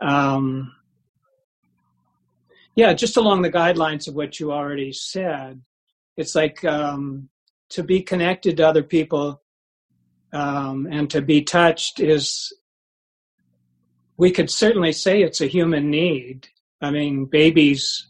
um, 0.00 0.72
yeah, 2.74 2.92
just 2.92 3.16
along 3.16 3.42
the 3.42 3.50
guidelines 3.50 4.08
of 4.08 4.14
what 4.14 4.40
you 4.40 4.52
already 4.52 4.92
said, 4.92 5.60
it's 6.16 6.34
like 6.34 6.64
um, 6.64 7.28
to 7.70 7.82
be 7.82 8.02
connected 8.02 8.56
to 8.56 8.66
other 8.66 8.82
people 8.82 9.42
um, 10.32 10.86
and 10.90 11.10
to 11.10 11.20
be 11.22 11.42
touched 11.42 12.00
is 12.00 12.52
we 14.16 14.30
could 14.30 14.50
certainly 14.50 14.92
say 14.92 15.22
it's 15.22 15.40
a 15.40 15.46
human 15.46 15.90
need. 15.90 16.48
I 16.82 16.90
mean 16.90 17.26
babies 17.26 18.06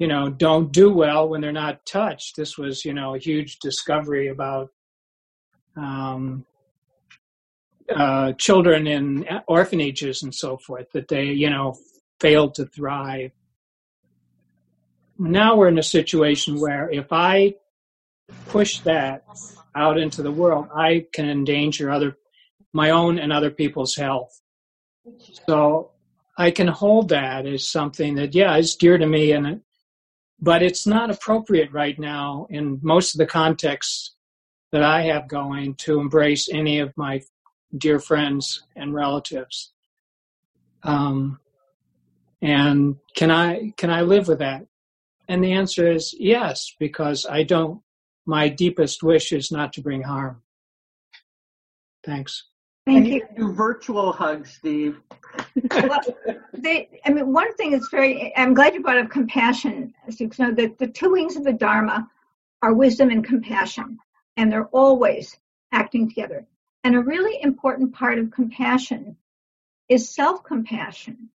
you 0.00 0.08
know 0.08 0.30
don't 0.30 0.72
do 0.72 0.90
well 0.90 1.28
when 1.28 1.40
they're 1.40 1.52
not 1.52 1.84
touched. 1.86 2.36
This 2.36 2.56
was 2.58 2.84
you 2.84 2.94
know 2.94 3.14
a 3.14 3.18
huge 3.18 3.58
discovery 3.58 4.28
about 4.28 4.70
um, 5.76 6.44
uh, 7.94 8.32
children 8.34 8.86
in 8.86 9.26
orphanages 9.46 10.22
and 10.22 10.34
so 10.34 10.56
forth 10.56 10.86
that 10.92 11.08
they 11.08 11.24
you 11.24 11.50
know 11.50 11.76
failed 12.20 12.54
to 12.54 12.66
thrive 12.66 13.32
now 15.20 15.54
we're 15.54 15.68
in 15.68 15.78
a 15.78 15.82
situation 15.82 16.58
where 16.58 16.90
if 16.90 17.12
I 17.12 17.54
push 18.48 18.80
that 18.80 19.24
out 19.74 19.98
into 19.98 20.22
the 20.22 20.32
world, 20.32 20.68
I 20.74 21.06
can 21.12 21.28
endanger 21.28 21.90
other 21.90 22.16
my 22.72 22.90
own 22.90 23.18
and 23.18 23.32
other 23.32 23.50
people's 23.50 23.94
health. 23.96 24.40
So 25.46 25.90
I 26.38 26.50
can 26.50 26.68
hold 26.68 27.10
that 27.10 27.44
as 27.46 27.68
something 27.68 28.14
that 28.14 28.34
yeah 28.34 28.56
is 28.56 28.76
dear 28.76 28.96
to 28.96 29.06
me 29.06 29.32
and 29.32 29.60
but 30.40 30.62
it's 30.62 30.86
not 30.86 31.10
appropriate 31.10 31.70
right 31.70 31.98
now 31.98 32.46
in 32.48 32.78
most 32.82 33.14
of 33.14 33.18
the 33.18 33.26
contexts 33.26 34.14
that 34.72 34.82
I 34.82 35.02
have 35.02 35.28
going 35.28 35.74
to 35.80 36.00
embrace 36.00 36.48
any 36.50 36.78
of 36.78 36.96
my 36.96 37.20
dear 37.76 37.98
friends 37.98 38.64
and 38.76 38.94
relatives. 38.94 39.72
Um, 40.82 41.38
and 42.42 42.96
can 43.14 43.30
I 43.30 43.72
can 43.76 43.90
I 43.90 44.00
live 44.00 44.28
with 44.28 44.38
that? 44.38 44.66
And 45.28 45.44
the 45.44 45.52
answer 45.52 45.88
is 45.88 46.12
yes, 46.18 46.74
because 46.80 47.24
I 47.24 47.44
don't, 47.44 47.80
my 48.26 48.48
deepest 48.48 49.04
wish 49.04 49.32
is 49.32 49.52
not 49.52 49.72
to 49.74 49.80
bring 49.80 50.02
harm. 50.02 50.42
Thanks. 52.04 52.48
Thank 52.84 53.06
you. 53.06 53.22
Do 53.36 53.52
virtual 53.52 54.12
hugs, 54.12 54.54
Steve. 54.54 54.98
well, 55.70 56.00
they, 56.54 56.88
I 57.04 57.12
mean, 57.12 57.32
one 57.32 57.54
thing 57.54 57.74
is 57.74 57.86
very, 57.92 58.32
I'm 58.36 58.54
glad 58.54 58.74
you 58.74 58.82
brought 58.82 58.98
up 58.98 59.08
compassion. 59.10 59.94
So 60.08 60.24
you 60.24 60.30
know 60.38 60.52
that 60.52 60.78
the 60.78 60.88
two 60.88 61.12
wings 61.12 61.36
of 61.36 61.44
the 61.44 61.52
Dharma 61.52 62.08
are 62.62 62.74
wisdom 62.74 63.10
and 63.10 63.24
compassion, 63.24 63.98
and 64.36 64.50
they're 64.50 64.66
always 64.68 65.38
acting 65.72 66.08
together. 66.08 66.44
And 66.82 66.94
a 66.94 67.00
really 67.00 67.40
important 67.42 67.94
part 67.94 68.18
of 68.18 68.30
compassion 68.30 69.16
is 69.88 70.08
self 70.08 70.44
compassion. 70.44 71.30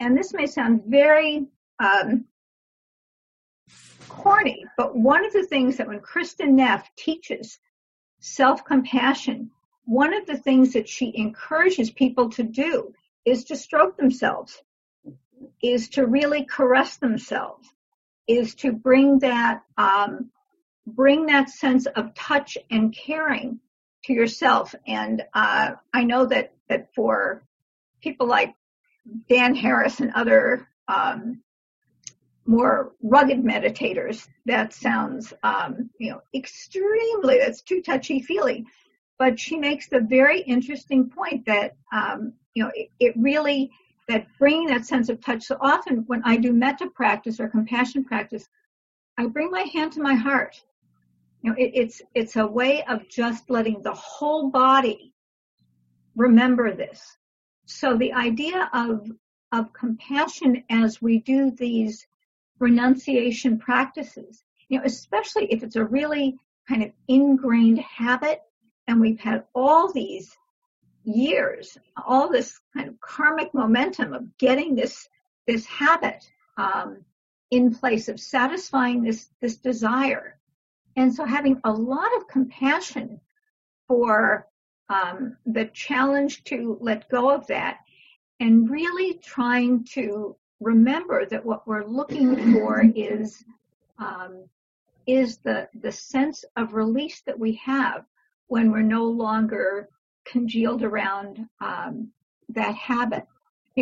And 0.00 0.16
this 0.16 0.34
may 0.34 0.46
sound 0.46 0.82
very 0.86 1.46
um, 1.78 2.24
corny, 4.08 4.64
but 4.76 4.96
one 4.96 5.24
of 5.24 5.32
the 5.32 5.46
things 5.46 5.76
that 5.76 5.88
when 5.88 6.00
Kristin 6.00 6.52
Neff 6.52 6.88
teaches 6.96 7.58
self-compassion, 8.20 9.50
one 9.84 10.14
of 10.14 10.26
the 10.26 10.36
things 10.36 10.74
that 10.74 10.88
she 10.88 11.12
encourages 11.16 11.90
people 11.90 12.30
to 12.30 12.42
do 12.42 12.94
is 13.24 13.44
to 13.44 13.56
stroke 13.56 13.96
themselves, 13.96 14.62
is 15.62 15.88
to 15.90 16.06
really 16.06 16.44
caress 16.44 16.96
themselves, 16.96 17.68
is 18.28 18.54
to 18.56 18.72
bring 18.72 19.20
that 19.20 19.62
um, 19.76 20.30
bring 20.86 21.26
that 21.26 21.48
sense 21.48 21.86
of 21.86 22.14
touch 22.14 22.58
and 22.70 22.94
caring 22.94 23.60
to 24.04 24.12
yourself. 24.12 24.74
And 24.86 25.22
uh, 25.34 25.72
I 25.92 26.04
know 26.04 26.26
that 26.26 26.54
that 26.68 26.94
for 26.94 27.42
people 28.02 28.26
like 28.26 28.54
Dan 29.28 29.54
Harris 29.54 30.00
and 30.00 30.12
other 30.14 30.68
um, 30.88 31.42
more 32.46 32.92
rugged 33.02 33.42
meditators, 33.42 34.28
that 34.46 34.72
sounds, 34.72 35.32
um, 35.42 35.90
you 35.98 36.10
know, 36.10 36.20
extremely, 36.34 37.38
that's 37.38 37.62
too 37.62 37.82
touchy 37.82 38.20
feely. 38.20 38.66
But 39.18 39.38
she 39.38 39.56
makes 39.56 39.88
the 39.88 40.00
very 40.00 40.40
interesting 40.40 41.08
point 41.10 41.46
that, 41.46 41.76
um, 41.92 42.32
you 42.54 42.64
know, 42.64 42.70
it, 42.74 42.90
it, 42.98 43.14
really, 43.16 43.70
that 44.08 44.26
bringing 44.38 44.66
that 44.68 44.86
sense 44.86 45.08
of 45.08 45.20
touch. 45.20 45.44
So 45.44 45.56
often 45.60 46.04
when 46.08 46.22
I 46.24 46.36
do 46.36 46.52
metta 46.52 46.88
practice 46.90 47.38
or 47.38 47.48
compassion 47.48 48.04
practice, 48.04 48.48
I 49.16 49.26
bring 49.26 49.50
my 49.50 49.62
hand 49.62 49.92
to 49.92 50.02
my 50.02 50.14
heart. 50.14 50.60
You 51.42 51.50
know, 51.50 51.56
it, 51.58 51.72
it's, 51.74 52.02
it's 52.14 52.36
a 52.36 52.46
way 52.46 52.84
of 52.84 53.08
just 53.08 53.50
letting 53.50 53.82
the 53.82 53.92
whole 53.92 54.50
body 54.50 55.12
remember 56.14 56.74
this. 56.74 57.16
So 57.66 57.96
the 57.96 58.12
idea 58.12 58.70
of, 58.72 59.10
of 59.50 59.72
compassion 59.72 60.64
as 60.70 61.02
we 61.02 61.18
do 61.18 61.50
these 61.50 62.06
renunciation 62.58 63.58
practices, 63.58 64.44
you 64.68 64.78
know, 64.78 64.84
especially 64.84 65.46
if 65.52 65.62
it's 65.62 65.76
a 65.76 65.84
really 65.84 66.38
kind 66.68 66.82
of 66.82 66.92
ingrained 67.08 67.80
habit 67.80 68.40
and 68.86 69.00
we've 69.00 69.20
had 69.20 69.44
all 69.54 69.92
these 69.92 70.36
years, 71.04 71.76
all 72.06 72.30
this 72.30 72.60
kind 72.74 72.88
of 72.88 73.00
karmic 73.00 73.52
momentum 73.52 74.12
of 74.12 74.36
getting 74.38 74.74
this 74.74 75.08
this 75.46 75.66
habit 75.66 76.24
um, 76.56 77.04
in 77.50 77.74
place 77.74 78.08
of 78.08 78.20
satisfying 78.20 79.02
this 79.02 79.28
this 79.40 79.56
desire, 79.56 80.38
and 80.96 81.14
so 81.14 81.24
having 81.24 81.60
a 81.64 81.72
lot 81.72 82.14
of 82.16 82.28
compassion 82.28 83.20
for 83.88 84.46
um, 84.88 85.36
the 85.46 85.66
challenge 85.66 86.44
to 86.44 86.76
let 86.80 87.08
go 87.08 87.30
of 87.30 87.46
that, 87.46 87.78
and 88.40 88.70
really 88.70 89.18
trying 89.18 89.84
to 89.84 90.36
remember 90.60 91.26
that 91.26 91.44
what 91.44 91.66
we're 91.66 91.84
looking 91.84 92.52
for 92.52 92.84
is 92.94 93.44
um, 93.98 94.44
is 95.06 95.38
the 95.38 95.68
the 95.80 95.92
sense 95.92 96.44
of 96.56 96.74
release 96.74 97.22
that 97.22 97.38
we 97.38 97.54
have 97.54 98.04
when 98.48 98.70
we're 98.70 98.82
no 98.82 99.04
longer 99.04 99.88
congealed 100.24 100.82
around 100.82 101.48
um, 101.60 102.08
that 102.50 102.74
habit. 102.74 103.26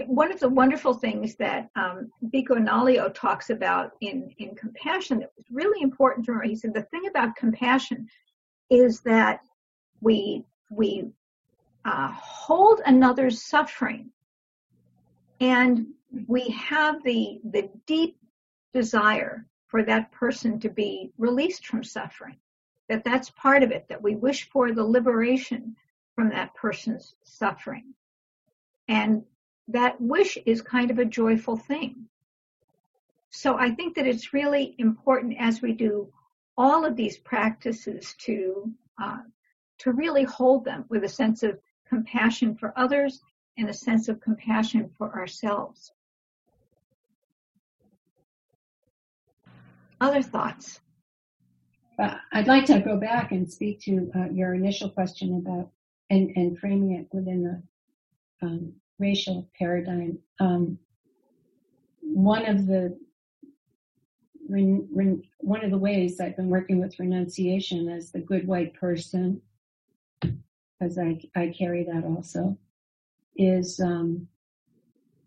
One 0.06 0.30
of 0.32 0.38
the 0.38 0.48
wonderful 0.48 0.94
things 0.94 1.34
that 1.36 1.68
um, 1.74 2.10
Bhikkhu 2.24 2.50
Analayo 2.50 3.12
talks 3.12 3.50
about 3.50 3.92
in, 4.00 4.32
in 4.38 4.54
compassion 4.54 5.18
that 5.20 5.32
was 5.36 5.46
really 5.50 5.82
important 5.82 6.26
to 6.26 6.32
remember, 6.32 6.48
he 6.48 6.56
said 6.56 6.74
the 6.74 6.82
thing 6.82 7.06
about 7.08 7.34
compassion 7.36 8.08
is 8.70 9.00
that 9.00 9.40
we 10.00 10.44
we 10.70 11.10
uh, 11.84 12.12
hold 12.12 12.80
another's 12.86 13.42
suffering 13.42 14.10
and 15.40 15.86
we 16.28 16.48
have 16.50 17.02
the 17.02 17.40
the 17.50 17.68
deep 17.86 18.16
desire 18.72 19.46
for 19.66 19.82
that 19.82 20.12
person 20.12 20.60
to 20.60 20.68
be 20.68 21.10
released 21.18 21.66
from 21.66 21.82
suffering 21.82 22.36
that 22.90 23.04
that's 23.04 23.30
part 23.30 23.62
of 23.62 23.70
it, 23.70 23.86
that 23.88 24.02
we 24.02 24.16
wish 24.16 24.50
for 24.50 24.72
the 24.72 24.84
liberation 24.84 25.76
from 26.16 26.28
that 26.28 26.52
person's 26.56 27.14
suffering. 27.22 27.94
And 28.88 29.22
that 29.72 30.00
wish 30.00 30.38
is 30.46 30.62
kind 30.62 30.90
of 30.90 30.98
a 30.98 31.04
joyful 31.04 31.56
thing. 31.56 32.06
So 33.30 33.56
I 33.56 33.70
think 33.70 33.94
that 33.96 34.06
it's 34.06 34.32
really 34.32 34.74
important 34.78 35.36
as 35.38 35.62
we 35.62 35.72
do 35.72 36.12
all 36.56 36.84
of 36.84 36.96
these 36.96 37.16
practices 37.18 38.14
to 38.18 38.72
uh, 39.02 39.18
to 39.78 39.92
really 39.92 40.24
hold 40.24 40.64
them 40.64 40.84
with 40.90 41.04
a 41.04 41.08
sense 41.08 41.42
of 41.42 41.58
compassion 41.88 42.54
for 42.54 42.74
others 42.76 43.22
and 43.56 43.68
a 43.68 43.74
sense 43.74 44.08
of 44.08 44.20
compassion 44.20 44.90
for 44.98 45.14
ourselves. 45.14 45.92
Other 50.00 50.22
thoughts? 50.22 50.80
But 51.96 52.18
I'd 52.32 52.46
like 52.46 52.66
to 52.66 52.80
go 52.80 52.96
back 52.98 53.32
and 53.32 53.50
speak 53.50 53.80
to 53.82 54.10
uh, 54.14 54.30
your 54.30 54.54
initial 54.54 54.90
question 54.90 55.36
about 55.36 55.70
and, 56.10 56.30
and 56.36 56.58
framing 56.58 56.92
it 56.92 57.06
within 57.12 57.42
the 57.42 58.46
um, 58.46 58.72
racial 59.00 59.48
paradigm. 59.58 60.18
Um, 60.38 60.78
one 62.02 62.46
of 62.46 62.66
the 62.66 62.96
re, 64.48 64.80
re, 64.92 65.28
one 65.38 65.64
of 65.64 65.70
the 65.70 65.78
ways 65.78 66.20
I've 66.20 66.36
been 66.36 66.50
working 66.50 66.78
with 66.80 66.98
renunciation 66.98 67.88
as 67.88 68.12
the 68.12 68.20
good 68.20 68.46
white 68.46 68.74
person, 68.74 69.40
because 70.20 70.98
I 70.98 71.20
I 71.34 71.54
carry 71.56 71.84
that 71.84 72.04
also, 72.04 72.58
is 73.36 73.80
um, 73.80 74.28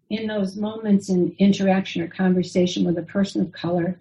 in 0.10 0.28
those 0.28 0.56
moments 0.56 1.10
in 1.10 1.36
interaction 1.40 2.02
or 2.02 2.08
conversation 2.08 2.86
with 2.86 2.98
a 2.98 3.04
person 3.04 3.42
of 3.42 3.52
color 3.52 4.00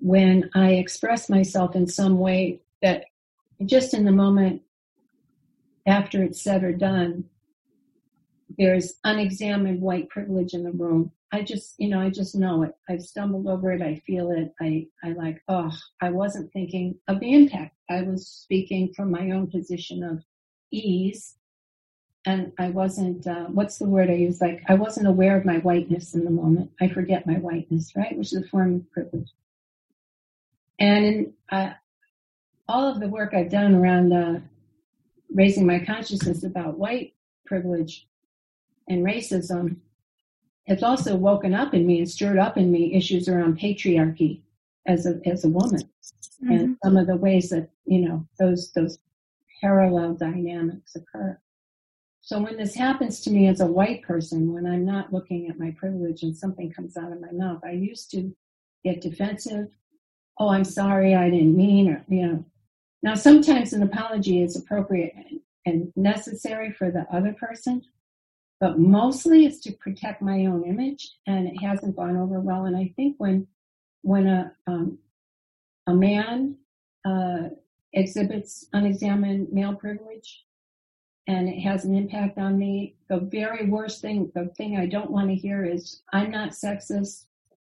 when 0.00 0.50
I 0.54 0.72
express 0.72 1.28
myself 1.28 1.76
in 1.76 1.86
some 1.86 2.18
way 2.18 2.60
that 2.82 3.04
just 3.66 3.92
in 3.92 4.04
the 4.04 4.12
moment 4.12 4.62
after 5.86 6.22
it's 6.22 6.40
said 6.40 6.64
or 6.64 6.72
done, 6.72 7.24
there's 8.60 8.96
unexamined 9.04 9.80
white 9.80 10.10
privilege 10.10 10.52
in 10.52 10.64
the 10.64 10.72
room. 10.72 11.10
I 11.32 11.40
just, 11.40 11.76
you 11.78 11.88
know, 11.88 11.98
I 11.98 12.10
just 12.10 12.34
know 12.34 12.62
it. 12.62 12.74
I've 12.90 13.02
stumbled 13.02 13.48
over 13.48 13.72
it. 13.72 13.80
I 13.80 14.02
feel 14.06 14.32
it. 14.32 14.52
I, 14.60 14.86
I 15.02 15.12
like, 15.12 15.42
oh, 15.48 15.72
I 16.02 16.10
wasn't 16.10 16.52
thinking 16.52 16.96
of 17.08 17.20
the 17.20 17.32
impact. 17.32 17.74
I 17.88 18.02
was 18.02 18.26
speaking 18.28 18.92
from 18.94 19.10
my 19.10 19.30
own 19.30 19.46
position 19.46 20.02
of 20.02 20.22
ease. 20.70 21.36
And 22.26 22.52
I 22.58 22.68
wasn't, 22.68 23.26
uh, 23.26 23.46
what's 23.46 23.78
the 23.78 23.88
word 23.88 24.10
I 24.10 24.14
use? 24.14 24.42
Like, 24.42 24.62
I 24.68 24.74
wasn't 24.74 25.06
aware 25.06 25.38
of 25.38 25.46
my 25.46 25.60
whiteness 25.60 26.12
in 26.14 26.26
the 26.26 26.30
moment. 26.30 26.70
I 26.82 26.88
forget 26.88 27.26
my 27.26 27.38
whiteness, 27.38 27.96
right? 27.96 28.14
Which 28.18 28.34
is 28.34 28.44
a 28.44 28.48
form 28.48 28.74
of 28.74 28.92
privilege. 28.92 29.30
And 30.78 31.04
in 31.06 31.32
uh, 31.50 31.72
all 32.68 32.86
of 32.86 33.00
the 33.00 33.08
work 33.08 33.32
I've 33.32 33.50
done 33.50 33.74
around 33.74 34.12
uh, 34.12 34.40
raising 35.32 35.66
my 35.66 35.78
consciousness 35.78 36.44
about 36.44 36.76
white 36.76 37.14
privilege 37.46 38.06
and 38.90 39.04
racism, 39.04 39.76
it's 40.66 40.82
also 40.82 41.16
woken 41.16 41.54
up 41.54 41.72
in 41.72 41.86
me 41.86 42.00
and 42.00 42.10
stirred 42.10 42.38
up 42.38 42.58
in 42.58 42.70
me 42.70 42.94
issues 42.94 43.26
around 43.28 43.58
patriarchy 43.58 44.42
as 44.86 45.06
a 45.06 45.18
as 45.24 45.44
a 45.44 45.48
woman, 45.48 45.80
mm-hmm. 45.80 46.52
and 46.52 46.76
some 46.84 46.98
of 46.98 47.06
the 47.06 47.16
ways 47.16 47.48
that 47.48 47.70
you 47.86 48.00
know 48.00 48.26
those 48.38 48.72
those 48.72 48.98
parallel 49.62 50.14
dynamics 50.14 50.94
occur. 50.94 51.38
So 52.20 52.38
when 52.38 52.58
this 52.58 52.74
happens 52.74 53.22
to 53.22 53.30
me 53.30 53.48
as 53.48 53.60
a 53.60 53.66
white 53.66 54.02
person, 54.02 54.52
when 54.52 54.66
I'm 54.66 54.84
not 54.84 55.12
looking 55.12 55.48
at 55.48 55.58
my 55.58 55.74
privilege 55.78 56.22
and 56.22 56.36
something 56.36 56.70
comes 56.70 56.98
out 56.98 57.12
of 57.12 57.20
my 57.20 57.32
mouth, 57.32 57.60
I 57.64 57.70
used 57.70 58.10
to 58.10 58.34
get 58.84 59.00
defensive 59.00 59.70
oh, 60.40 60.48
I'm 60.48 60.64
sorry, 60.64 61.14
I 61.14 61.28
didn't 61.28 61.56
mean, 61.56 61.90
or, 61.90 62.04
you 62.08 62.26
know. 62.26 62.44
Now, 63.02 63.14
sometimes 63.14 63.72
an 63.72 63.82
apology 63.82 64.42
is 64.42 64.56
appropriate 64.56 65.14
and 65.66 65.92
necessary 65.94 66.72
for 66.72 66.90
the 66.90 67.06
other 67.12 67.34
person, 67.34 67.82
but 68.60 68.78
mostly 68.78 69.46
it's 69.46 69.58
to 69.60 69.72
protect 69.72 70.20
my 70.20 70.44
own 70.44 70.64
image, 70.64 71.14
and 71.26 71.48
it 71.48 71.56
hasn't 71.56 71.96
gone 71.96 72.16
over 72.16 72.38
well. 72.40 72.66
And 72.66 72.76
I 72.76 72.92
think 72.94 73.16
when 73.18 73.46
when 74.02 74.26
a 74.26 74.52
um, 74.66 74.98
a 75.86 75.94
man 75.94 76.56
uh, 77.04 77.48
exhibits 77.94 78.66
unexamined 78.74 79.50
male 79.50 79.74
privilege, 79.74 80.44
and 81.26 81.48
it 81.48 81.58
has 81.60 81.86
an 81.86 81.94
impact 81.94 82.36
on 82.36 82.58
me, 82.58 82.96
the 83.08 83.18
very 83.18 83.68
worst 83.68 84.02
thing, 84.02 84.30
the 84.34 84.46
thing 84.58 84.76
I 84.76 84.86
don't 84.86 85.10
want 85.10 85.28
to 85.28 85.34
hear 85.34 85.64
is, 85.64 86.02
"I'm 86.12 86.30
not 86.30 86.50
sexist. 86.50 87.24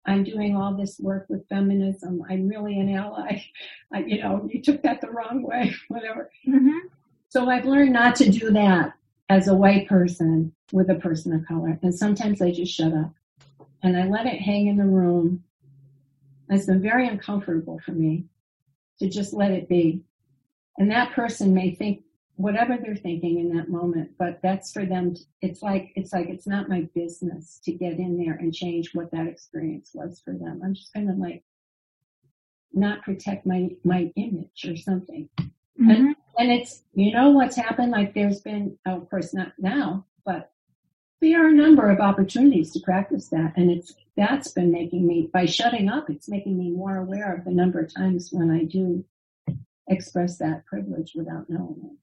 I'm 0.07 0.25
doing 0.25 0.57
all 0.57 0.75
this 0.75 0.99
work 0.99 1.27
with 1.29 1.49
feminism. 1.49 2.25
I'm 2.29 2.49
really 2.49 2.81
an 2.81 2.89
ally. 2.89 3.45
I, 3.93 3.99
you 4.01 4.21
know, 4.21 4.49
you 4.51 4.61
took 4.61 4.83
that 4.83 5.01
the 5.01 5.11
wrong 5.11 5.43
way, 5.43 5.73
whatever. 5.89 6.33
Mm-hmm. 6.49 6.89
So 7.29 7.49
I've 7.49 7.67
learned 7.67 7.93
not 7.93 8.17
to 8.17 8.31
do 8.31 8.51
that 8.51 8.95
as 9.31 9.47
a 9.47 9.55
white 9.55 9.89
person 9.89 10.53
with 10.73 10.91
a 10.91 10.97
person 10.97 11.33
of 11.33 11.47
color. 11.47 11.79
And 11.83 11.95
sometimes 11.95 12.43
I 12.43 12.51
just 12.51 12.75
shut 12.75 12.93
up 12.93 13.15
and 13.83 13.97
I 13.97 14.07
let 14.09 14.27
it 14.27 14.41
hang 14.41 14.67
in 14.67 14.77
the 14.77 14.85
room. 14.85 15.45
It's 16.51 16.67
been 16.67 16.83
very 16.83 17.07
uncomfortable 17.07 17.81
for 17.87 17.93
me 17.93 18.25
to 18.99 19.09
just 19.09 19.33
let 19.33 19.53
it 19.53 19.69
be. 19.69 20.03
And 20.79 20.91
that 20.91 21.13
person 21.13 21.55
may 21.55 21.71
think 21.71 22.03
whatever 22.35 22.77
they're 22.77 22.97
thinking 22.97 23.39
in 23.39 23.55
that 23.55 23.69
moment 23.69 24.11
but 24.19 24.41
that's 24.43 24.73
for 24.73 24.87
them 24.87 25.15
it's 25.43 25.61
like 25.61 25.93
it's 25.95 26.11
like 26.11 26.27
it's 26.31 26.47
not 26.47 26.71
my 26.71 26.89
business 26.95 27.61
to 27.63 27.71
get 27.71 27.99
in 27.99 28.17
there 28.17 28.33
and 28.33 28.55
change 28.55 28.95
what 28.95 29.11
that 29.11 29.27
experience 29.27 29.91
was 29.93 30.23
for 30.25 30.33
them 30.33 30.59
i'm 30.65 30.73
just 30.73 30.95
going 30.95 31.07
to 31.07 31.13
like 31.13 31.45
not 32.73 33.03
protect 33.03 33.45
my 33.45 33.69
my 33.85 34.11
image 34.17 34.65
or 34.67 34.75
something 34.75 35.29
mm-hmm. 35.39 35.91
and 35.91 36.17
and 36.41 36.51
it's 36.51 36.83
you 36.95 37.13
know 37.13 37.31
what's 37.31 37.57
happened 37.57 37.93
like 37.93 38.15
there's 38.15 38.41
been 38.41 38.77
oh, 38.87 38.97
of 38.97 39.11
course 39.11 39.33
not 39.33 39.53
now 39.59 40.05
but 40.25 40.53
there 41.21 41.45
are 41.45 41.49
a 41.49 41.55
number 41.55 41.91
of 41.91 42.01
opportunities 42.01 42.73
to 42.73 42.81
practice 42.81 43.29
that 43.29 43.53
and 43.57 43.71
it's 43.71 43.95
that's 44.17 44.51
been 44.51 44.73
making 44.73 45.07
me 45.07 45.29
by 45.33 45.45
shutting 45.47 45.89
up 45.89 46.11
it's 46.11 46.29
making 46.29 46.59
me 46.59 46.71
more 46.71 46.97
aware 46.97 47.35
of 47.35 47.45
the 47.45 47.51
number 47.51 47.81
of 47.81 47.95
times 47.95 48.31
when 48.33 48.51
i 48.51 48.65
do 48.65 49.05
express 49.89 50.39
that 50.39 50.65
privilege 50.67 51.13
without 51.15 51.49
knowing 51.49 51.81
it 51.85 52.01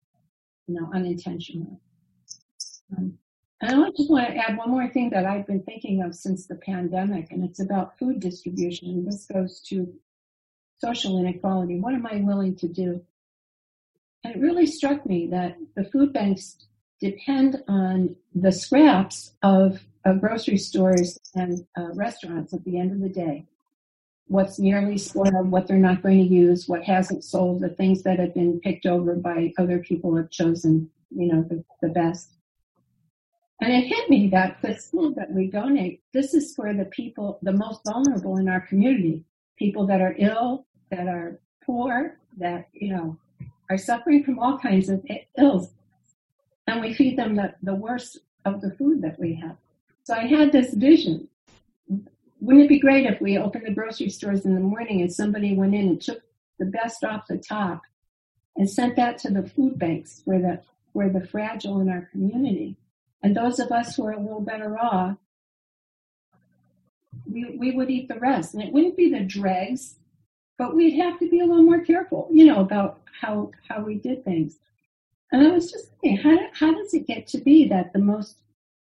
you 0.68 0.80
know, 0.80 0.90
unintentionally. 0.94 1.80
Um, 2.96 3.18
and 3.62 3.86
I 3.86 3.90
just 3.98 4.10
want 4.12 4.28
to 4.28 4.36
add 4.36 4.58
one 4.58 4.70
more 4.70 4.88
thing 4.90 5.10
that 5.12 5.26
I've 5.26 5.48
been 5.48 5.64
thinking 5.64 6.04
of 6.04 6.14
since 6.14 6.46
the 6.46 6.56
pandemic, 6.56 7.32
and 7.32 7.44
it's 7.44 7.60
about 7.60 7.98
food 7.98 8.20
distribution. 8.20 8.90
And 8.90 9.08
this 9.08 9.26
goes 9.26 9.62
to 9.70 9.92
social 10.80 11.20
inequality. 11.20 11.80
What 11.80 11.96
am 11.96 12.06
I 12.06 12.18
willing 12.18 12.56
to 12.58 12.68
do? 12.68 13.02
And 14.24 14.36
it 14.36 14.40
really 14.40 14.66
struck 14.66 15.06
me 15.06 15.28
that 15.28 15.58
the 15.76 15.86
food 15.86 16.14
banks 16.14 16.58
depend 17.00 17.64
on 17.68 18.16
the 18.34 18.52
scraps 18.52 19.34
of, 19.44 19.80
of 20.06 20.20
grocery 20.20 20.58
stores 20.58 21.18
and 21.36 21.66
uh, 21.78 21.94
restaurants 21.94 22.54
at 22.54 22.64
the 22.64 22.80
end 22.80 22.92
of 22.92 23.00
the 23.00 23.10
day 23.10 23.46
what's 24.28 24.60
nearly 24.60 24.98
spoiled, 24.98 25.50
what 25.50 25.68
they're 25.68 25.78
not 25.78 26.04
going 26.04 26.18
to 26.18 26.34
use, 26.34 26.68
what 26.68 26.84
hasn't 26.84 27.24
sold, 27.24 27.62
the 27.62 27.70
things 27.70 28.04
that 28.04 28.20
have 28.20 28.34
been 28.34 28.60
picked 28.60 28.86
over 28.86 29.16
by 29.16 29.54
other 29.58 29.80
people 29.80 30.16
have 30.16 30.30
chosen, 30.30 30.90
you 31.10 31.32
know, 31.32 31.44
the, 31.44 31.64
the 31.82 31.90
best. 31.90 32.34
And 33.62 33.72
it 33.72 33.88
hit 33.88 34.10
me 34.10 34.30
that 34.30 34.62
the 34.62 34.76
food 34.76 35.16
that 35.16 35.32
we 35.32 35.48
donate, 35.48 36.04
this 36.14 36.34
is 36.34 36.54
for 36.54 36.74
the 36.74 36.86
people, 36.86 37.40
the 37.42 37.54
most 37.54 37.82
vulnerable 37.86 38.38
in 38.38 38.48
our 38.48 38.62
community, 38.62 39.24
people 39.58 39.88
that 39.88 40.02
are 40.02 40.16
ill, 40.20 40.68
that 40.92 41.08
are 41.08 41.40
poor, 41.66 42.18
that, 42.38 42.68
you 42.74 42.94
know, 42.94 43.18
are 43.70 43.78
suffering 43.78 44.24
from 44.24 44.40
all 44.40 44.58
kinds 44.58 44.90
of 44.90 45.06
ills. 45.38 45.70
And 46.68 46.82
we 46.82 46.94
feed 46.94 47.18
them 47.18 47.36
the, 47.36 47.54
the 47.64 47.76
worst 47.76 48.20
of 48.46 48.62
the 48.62 48.72
food 48.72 49.02
that 49.02 49.20
we 49.20 49.36
have. 49.36 49.58
So 50.04 50.14
I 50.14 50.26
had 50.26 50.52
this 50.52 50.74
vision. 50.74 51.28
Wouldn't 52.40 52.66
it 52.66 52.70
be 52.70 52.80
great 52.80 53.06
if 53.06 53.20
we 53.20 53.38
opened 53.38 53.66
the 53.66 53.74
grocery 53.74 54.10
stores 54.10 54.46
in 54.46 54.54
the 54.54 54.62
morning 54.62 55.02
and 55.02 55.12
somebody 55.12 55.56
went 55.56 55.76
in 55.76 55.88
and 55.88 56.02
took 56.02 56.22
the 56.60 56.66
best 56.66 57.04
off 57.04 57.28
the 57.28 57.38
top 57.38 57.82
and 58.56 58.70
sent 58.70 58.96
that 58.96 59.18
to 59.20 59.30
the 59.30 59.44
food 59.44 59.78
banks 59.78 60.22
for 60.24 60.40
the 60.40 60.62
for 60.94 61.10
the 61.10 61.26
fragile 61.28 61.80
in 61.80 61.90
our 61.90 62.10
community. 62.12 62.76
And 63.22 63.36
those 63.36 63.60
of 63.60 63.72
us 63.72 63.96
who 63.96 64.06
are 64.06 64.14
a 64.14 64.20
little 64.20 64.42
better 64.42 64.78
off, 64.80 65.18
we, 67.30 67.56
we 67.58 67.72
would 67.72 67.90
eat 67.90 68.08
the 68.08 68.20
rest. 68.20 68.54
And 68.54 68.64
it 68.64 68.74
wouldn't 68.74 68.98
be 68.98 69.12
the 69.12 69.20
dregs, 69.20 69.96
but 70.58 70.76
we'd 70.76 70.98
have 70.98 71.20
to 71.20 71.30
be 71.30 71.40
a 71.40 71.46
little 71.46 71.64
more 71.64 71.82
careful, 71.82 72.28
you 72.32 72.46
know, 72.46 72.60
about 72.60 73.02
how, 73.22 73.52
how 73.68 73.82
we 73.82 73.96
did 73.96 74.24
things. 74.24 74.58
And 75.32 75.46
I 75.46 75.52
was 75.52 75.72
just 75.72 75.92
thinking, 76.02 76.18
how, 76.18 76.38
how 76.54 76.74
does 76.74 76.94
it 76.94 77.08
get 77.08 77.28
to 77.28 77.38
be 77.38 77.68
that 77.68 77.94
the 77.94 78.00
most 78.00 78.38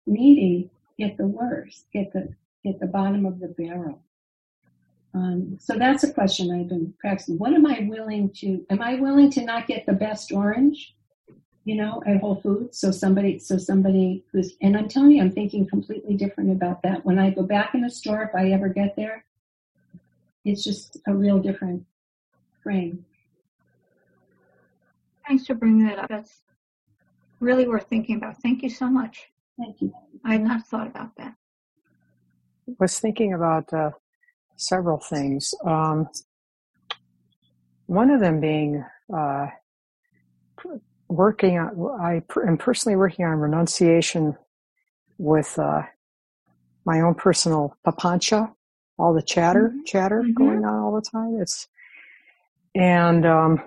needy 0.07 0.71
get 0.99 1.17
the 1.17 1.27
worst, 1.27 1.87
get 1.93 2.13
the, 2.13 2.35
get 2.65 2.81
the 2.81 2.87
bottom 2.87 3.27
of 3.27 3.41
the 3.41 3.49
barrel? 3.49 4.03
Um, 5.13 5.59
so 5.61 5.75
that's 5.77 6.05
a 6.05 6.13
question 6.13 6.51
I've 6.51 6.69
been 6.69 6.95
practicing. 7.01 7.39
What 7.39 7.53
am 7.53 7.67
I 7.67 7.87
willing 7.89 8.31
to, 8.37 8.65
am 8.71 8.81
I 8.81 8.95
willing 8.95 9.31
to 9.33 9.45
not 9.45 9.67
get 9.67 9.87
the 9.87 9.93
best 9.93 10.33
orange? 10.33 10.95
you 11.65 11.75
know, 11.77 12.03
at 12.07 12.21
Whole 12.21 12.41
Foods. 12.41 12.79
So 12.79 12.91
somebody, 12.91 13.39
so 13.39 13.59
somebody 13.59 14.25
who's, 14.33 14.57
and 14.63 14.77
I'm 14.77 14.89
telling 14.89 15.13
you, 15.13 15.23
I'm 15.23 15.31
thinking 15.31 15.67
completely 15.67 16.15
different 16.15 16.51
about 16.51 16.83
that. 16.83 17.05
When 17.05 17.19
I 17.19 17.31
go 17.31 17.43
back 17.43 17.75
in 17.75 17.83
the 17.83 17.91
store, 17.91 18.23
if 18.23 18.35
I 18.35 18.51
ever 18.51 18.69
get 18.69 18.97
there, 18.97 19.25
it's 20.45 20.65
just 20.65 20.99
a 21.07 21.15
real 21.15 21.39
different 21.39 21.85
frame. 22.63 23.05
Thanks 25.27 25.47
for 25.47 25.55
bringing 25.55 25.87
that 25.87 25.99
up. 25.99 26.09
That's 26.09 26.43
really 27.41 27.69
worth 27.69 27.87
thinking 27.89 28.17
about. 28.17 28.41
Thank 28.43 28.63
you 28.63 28.71
so 28.71 28.89
much. 28.89 29.29
Thank 29.59 29.81
you. 29.81 29.93
I 30.25 30.33
had 30.33 30.43
not 30.43 30.67
thought 30.67 30.87
about 30.87 31.17
that. 31.17 31.35
I 32.69 32.73
was 32.79 32.99
thinking 32.99 33.35
about 33.35 33.73
uh, 33.73 33.91
several 34.57 34.99
things. 34.99 35.55
Um, 35.65 36.09
one 37.87 38.11
of 38.11 38.21
them 38.21 38.41
being 38.41 38.85
uh, 39.15 39.47
working 41.09 41.59
on, 41.59 42.01
I 42.01 42.23
am 42.47 42.57
personally 42.57 42.97
working 42.97 43.25
on 43.25 43.39
renunciation 43.39 44.37
with 45.19 45.59
uh, 45.59 45.83
my 46.85 47.01
own 47.01 47.15
personal 47.15 47.77
papancha, 47.87 48.55
all 49.01 49.15
the 49.15 49.23
chatter, 49.23 49.69
mm-hmm. 49.69 49.85
chatter 49.87 50.23
mm-hmm. 50.23 50.33
going 50.33 50.65
on 50.65 50.79
all 50.79 50.95
the 50.95 51.03
time. 51.03 51.39
It's, 51.41 51.69
and, 52.75 53.27
um, 53.27 53.63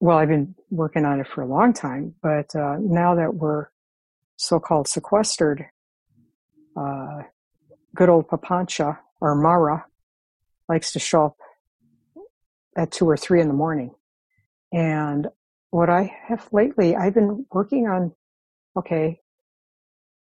well, 0.00 0.18
I've 0.18 0.28
been 0.28 0.54
working 0.70 1.04
on 1.04 1.20
it 1.20 1.26
for 1.28 1.42
a 1.42 1.46
long 1.46 1.72
time, 1.72 2.14
but 2.22 2.54
uh, 2.54 2.76
now 2.80 3.14
that 3.14 3.34
we're 3.34 3.66
so-called 4.36 4.88
sequestered, 4.88 5.66
uh, 6.76 7.22
good 7.94 8.08
old 8.08 8.28
papancha 8.28 8.98
or 9.20 9.34
Mara 9.34 9.84
likes 10.68 10.92
to 10.92 10.98
show 10.98 11.26
up 11.26 11.36
at 12.76 12.90
two 12.90 13.08
or 13.08 13.16
three 13.16 13.40
in 13.40 13.48
the 13.48 13.54
morning 13.54 13.94
and 14.72 15.28
what 15.70 15.88
I 15.88 16.14
have 16.26 16.48
lately, 16.52 16.94
I've 16.94 17.14
been 17.14 17.46
working 17.50 17.86
on, 17.88 18.12
okay, 18.76 19.20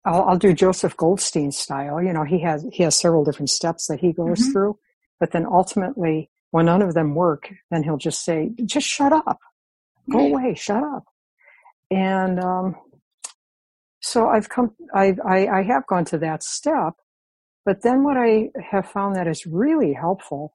I'll, 0.04 0.22
I'll 0.24 0.38
do 0.38 0.52
Joseph 0.52 0.96
Goldstein 0.96 1.52
style. 1.52 2.02
You 2.02 2.12
know, 2.12 2.24
he 2.24 2.40
has, 2.40 2.66
he 2.72 2.82
has 2.82 2.98
several 2.98 3.24
different 3.24 3.50
steps 3.50 3.86
that 3.86 4.00
he 4.00 4.12
goes 4.12 4.40
mm-hmm. 4.40 4.52
through, 4.52 4.78
but 5.20 5.32
then 5.32 5.46
ultimately 5.46 6.30
when 6.50 6.66
none 6.66 6.82
of 6.82 6.94
them 6.94 7.14
work, 7.14 7.50
then 7.70 7.82
he'll 7.82 7.96
just 7.96 8.24
say, 8.24 8.50
just 8.64 8.86
shut 8.86 9.12
up, 9.12 9.38
go 10.10 10.18
away, 10.18 10.54
shut 10.54 10.82
up. 10.82 11.04
And, 11.90 12.40
um, 12.40 12.76
so 14.00 14.28
I've 14.28 14.48
come, 14.48 14.74
I've, 14.92 15.20
I, 15.24 15.46
I 15.46 15.62
have 15.62 15.86
gone 15.86 16.04
to 16.06 16.18
that 16.18 16.42
step, 16.42 16.94
but 17.64 17.82
then 17.82 18.02
what 18.02 18.16
I 18.16 18.50
have 18.70 18.90
found 18.90 19.14
that 19.16 19.28
is 19.28 19.46
really 19.46 19.92
helpful 19.92 20.54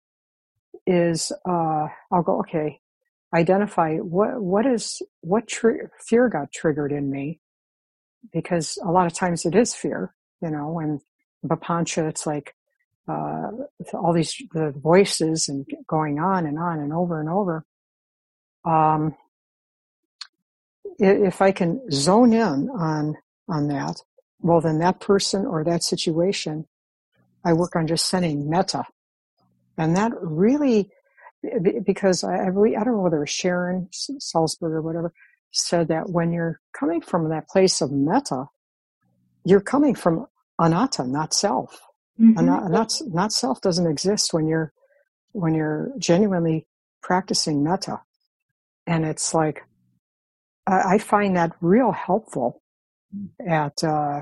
is, 0.86 1.32
uh, 1.48 1.88
I'll 2.12 2.24
go, 2.24 2.40
okay, 2.40 2.82
identify 3.34 3.98
what 3.98 4.42
what 4.42 4.66
is 4.66 5.02
what 5.22 5.52
fear 5.52 6.30
got 6.30 6.52
triggered 6.52 6.92
in 6.92 7.10
me 7.12 7.40
because 8.34 8.78
a 8.84 8.92
lot 8.92 9.06
of 9.08 9.14
times 9.14 9.46
it 9.46 9.56
is 9.56 9.74
fear 9.74 10.14
you 10.42 10.50
know 10.50 10.70
when 10.70 11.00
papancha 11.46 12.08
it's 12.10 12.26
like 12.28 12.54
uh, 13.08 13.52
all 13.94 14.14
these 14.14 14.42
the 14.54 14.72
voices 14.72 15.48
and 15.48 15.66
going 15.88 16.20
on 16.20 16.46
and 16.46 16.60
on 16.60 16.80
and 16.80 16.92
over 16.92 17.22
and 17.22 17.30
over. 17.30 17.66
Um, 18.66 19.16
if 21.00 21.42
i 21.42 21.52
can 21.52 21.80
zone 21.92 22.34
in 22.34 22.70
on 22.70 23.16
on 23.48 23.68
that 23.68 24.02
well 24.40 24.62
then 24.62 24.80
that 24.80 25.00
person 25.00 25.46
or 25.46 25.64
that 25.64 25.84
situation 25.84 26.66
i 27.46 27.54
work 27.54 27.76
on 27.76 27.88
just 27.88 28.08
sending 28.08 28.50
metta, 28.50 28.84
and 29.78 29.96
that 29.96 30.12
really 30.22 30.90
because 31.86 32.24
I, 32.24 32.48
I 32.48 32.50
believe, 32.50 32.78
I 32.78 32.84
don't 32.84 32.96
know 32.96 33.02
whether 33.02 33.18
it 33.18 33.22
was 33.22 33.30
Sharon 33.30 33.90
Salzberg 33.94 34.72
or 34.72 34.82
whatever, 34.82 35.14
said 35.52 35.88
that 35.88 36.10
when 36.10 36.32
you're 36.32 36.60
coming 36.78 37.02
from 37.02 37.30
that 37.30 37.48
place 37.48 37.82
of 37.82 37.92
metta, 37.92 38.46
you're 39.44 39.62
coming 39.62 39.96
from 39.96 40.28
anatta, 40.60 41.06
not 41.06 41.34
self. 41.34 41.80
Mm-hmm. 42.20 42.46
Not, 42.46 42.72
not, 42.72 43.02
not 43.08 43.32
self 43.32 43.62
doesn't 43.62 43.88
exist 43.88 44.34
when 44.34 44.48
you're, 44.48 44.74
when 45.32 45.54
you're 45.54 45.92
genuinely 45.98 46.68
practicing 47.02 47.64
metta. 47.64 48.02
And 48.86 49.06
it's 49.06 49.34
like, 49.34 49.64
I, 50.66 50.96
I 50.96 50.98
find 50.98 51.38
that 51.38 51.54
real 51.62 51.92
helpful 51.92 52.62
at, 53.46 53.84
uh, 53.84 54.22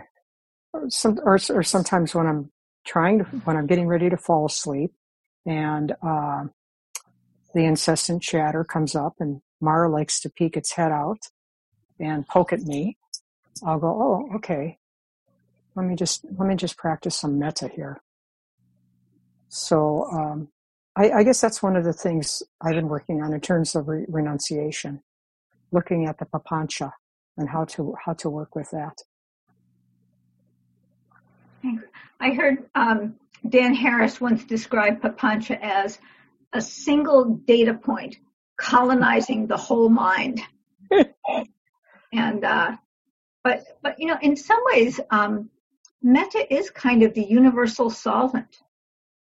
some, 0.89 1.19
or, 1.23 1.39
or 1.49 1.63
sometimes 1.63 2.13
when 2.13 2.27
I'm 2.27 2.51
trying 2.85 3.19
to, 3.19 3.23
when 3.23 3.57
I'm 3.57 3.67
getting 3.67 3.87
ready 3.87 4.09
to 4.09 4.17
fall 4.17 4.45
asleep 4.45 4.91
and, 5.45 5.95
uh, 6.05 6.45
the 7.53 7.63
incessant 7.63 8.21
chatter 8.21 8.65
comes 8.65 8.95
up 8.95 9.13
and 9.19 9.41
Mara 9.65 9.89
likes 9.89 10.21
to 10.21 10.29
peek 10.29 10.55
its 10.55 10.71
head 10.73 10.91
out 10.91 11.19
and 11.99 12.25
poke 12.27 12.53
at 12.53 12.61
me. 12.61 12.97
I'll 13.65 13.79
go, 13.79 13.87
oh, 13.87 14.35
okay. 14.35 14.77
Let 15.75 15.85
me 15.85 15.95
just, 15.95 16.23
let 16.37 16.47
me 16.47 16.55
just 16.55 16.77
practice 16.77 17.15
some 17.17 17.37
metta 17.37 17.67
here. 17.67 18.01
So, 19.49 20.07
um, 20.11 20.49
I, 20.95 21.11
I, 21.11 21.23
guess 21.23 21.41
that's 21.41 21.61
one 21.61 21.75
of 21.75 21.83
the 21.83 21.93
things 21.93 22.43
I've 22.61 22.75
been 22.75 22.87
working 22.87 23.21
on 23.21 23.33
in 23.33 23.41
terms 23.41 23.75
of 23.75 23.87
re- 23.87 24.05
renunciation, 24.07 25.01
looking 25.71 26.05
at 26.05 26.17
the 26.19 26.25
papancha 26.25 26.91
and 27.37 27.49
how 27.49 27.65
to, 27.65 27.95
how 28.05 28.13
to 28.13 28.29
work 28.29 28.55
with 28.55 28.69
that. 28.71 28.97
I 32.19 32.31
heard 32.31 32.69
um, 32.75 33.15
Dan 33.49 33.73
Harris 33.73 34.21
once 34.21 34.45
describe 34.45 35.01
papancha 35.01 35.59
as 35.61 35.99
a 36.53 36.61
single 36.61 37.35
data 37.45 37.73
point 37.73 38.17
colonizing 38.57 39.47
the 39.47 39.57
whole 39.57 39.89
mind. 39.89 40.41
and 42.13 42.45
uh, 42.45 42.75
but 43.43 43.63
but 43.81 43.99
you 43.99 44.07
know, 44.07 44.17
in 44.21 44.35
some 44.35 44.59
ways, 44.65 44.99
um, 45.11 45.49
metta 46.01 46.53
is 46.53 46.69
kind 46.69 47.03
of 47.03 47.13
the 47.13 47.23
universal 47.23 47.89
solvent. 47.89 48.61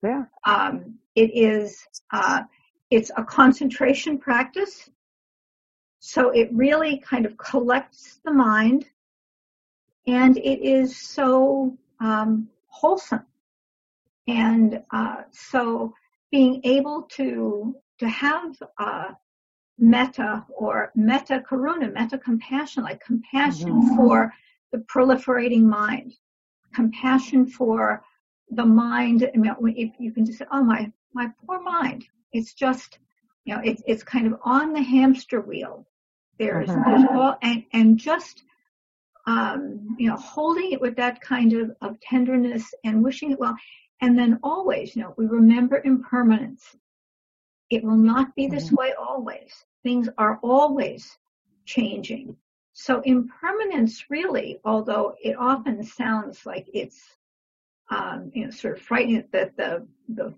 Yeah. 0.03 0.25
Um, 0.45 0.99
it 1.15 1.31
is. 1.35 1.87
Uh, 2.13 2.43
it's 2.91 3.11
a 3.17 3.25
concentration 3.25 4.19
practice. 4.19 4.89
So 6.01 6.31
it 6.31 6.49
really 6.53 6.99
kind 6.99 7.27
of 7.27 7.37
collects 7.37 8.21
the 8.25 8.33
mind, 8.33 8.87
and 10.07 10.37
it 10.39 10.61
is 10.63 10.97
so 10.97 11.77
um, 12.01 12.49
wholesome. 12.69 13.27
And 14.27 14.83
uh, 14.91 15.23
so 15.33 15.95
being 16.31 16.61
able 16.65 17.03
to 17.13 17.75
to 17.99 18.09
have 18.09 18.57
uh, 18.79 19.09
metta 19.79 20.45
or 20.57 20.91
metta 20.95 21.43
karuna, 21.49 21.93
metta 21.93 22.19
compassion, 22.19 22.83
like 22.83 23.05
compassion 23.05 23.71
mm-hmm. 23.71 23.97
for 23.97 24.33
the 24.73 24.79
proliferating 24.79 25.63
mind, 25.63 26.15
compassion 26.75 27.47
for 27.47 28.03
the 28.51 28.65
mind. 28.65 29.29
I 29.35 29.37
mean, 29.37 29.55
if 29.77 29.93
you 29.99 30.13
can 30.13 30.27
just 30.27 30.39
say, 30.39 30.47
"Oh 30.51 30.63
my, 30.63 30.91
my 31.15 31.31
poor 31.45 31.61
mind," 31.61 32.07
it's 32.33 32.55
just, 32.55 32.99
you 33.45 33.55
know, 33.55 33.63
it's 33.65 33.83
it's 33.87 34.03
kind 34.03 34.27
of 34.27 34.41
on 34.45 34.73
the 34.73 34.83
hamster 34.83 35.41
wheel. 35.41 35.87
There's, 36.39 36.69
mm-hmm. 36.69 36.91
there's 36.91 37.05
all, 37.11 37.37
and 37.43 37.65
and 37.73 37.99
just, 37.99 38.45
um, 39.27 39.97
you 39.99 40.09
know, 40.09 40.17
holding 40.17 40.73
it 40.73 40.81
with 40.81 40.97
that 40.97 41.21
kind 41.21 41.53
of 41.53 41.71
of 41.81 42.01
tenderness 42.01 42.73
and 42.85 43.03
wishing 43.03 43.33
it 43.33 43.39
well. 43.39 43.57
And 44.01 44.17
then 44.17 44.39
always, 44.45 44.95
you 44.95 45.03
know, 45.03 45.15
we 45.17 45.27
remember 45.27 45.83
impermanence. 45.85 46.77
It 47.71 47.85
will 47.85 47.97
not 47.97 48.35
be 48.35 48.47
this 48.47 48.67
mm-hmm. 48.67 48.77
way 48.77 48.93
always. 48.99 49.53
Things 49.83 50.09
are 50.19 50.39
always 50.43 51.17
changing. 51.65 52.37
So 52.73 53.01
impermanence 53.01 54.05
really, 54.09 54.61
although 54.65 55.15
it 55.23 55.37
often 55.39 55.83
sounds 55.83 56.47
like 56.47 56.69
it's, 56.73 57.01
um, 57.91 58.31
you 58.35 58.45
know, 58.45 58.51
sort 58.51 58.77
of 58.77 58.83
frightening 58.83 59.25
that 59.33 59.57
the, 59.57 59.87
the, 60.09 60.35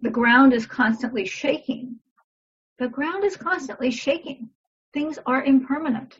the 0.00 0.10
ground 0.10 0.52
is 0.52 0.66
constantly 0.66 1.24
shaking. 1.24 1.96
The 2.78 2.88
ground 2.88 3.24
is 3.24 3.36
constantly 3.36 3.90
shaking. 3.90 4.50
Things 4.92 5.18
are 5.24 5.42
impermanent. 5.42 6.18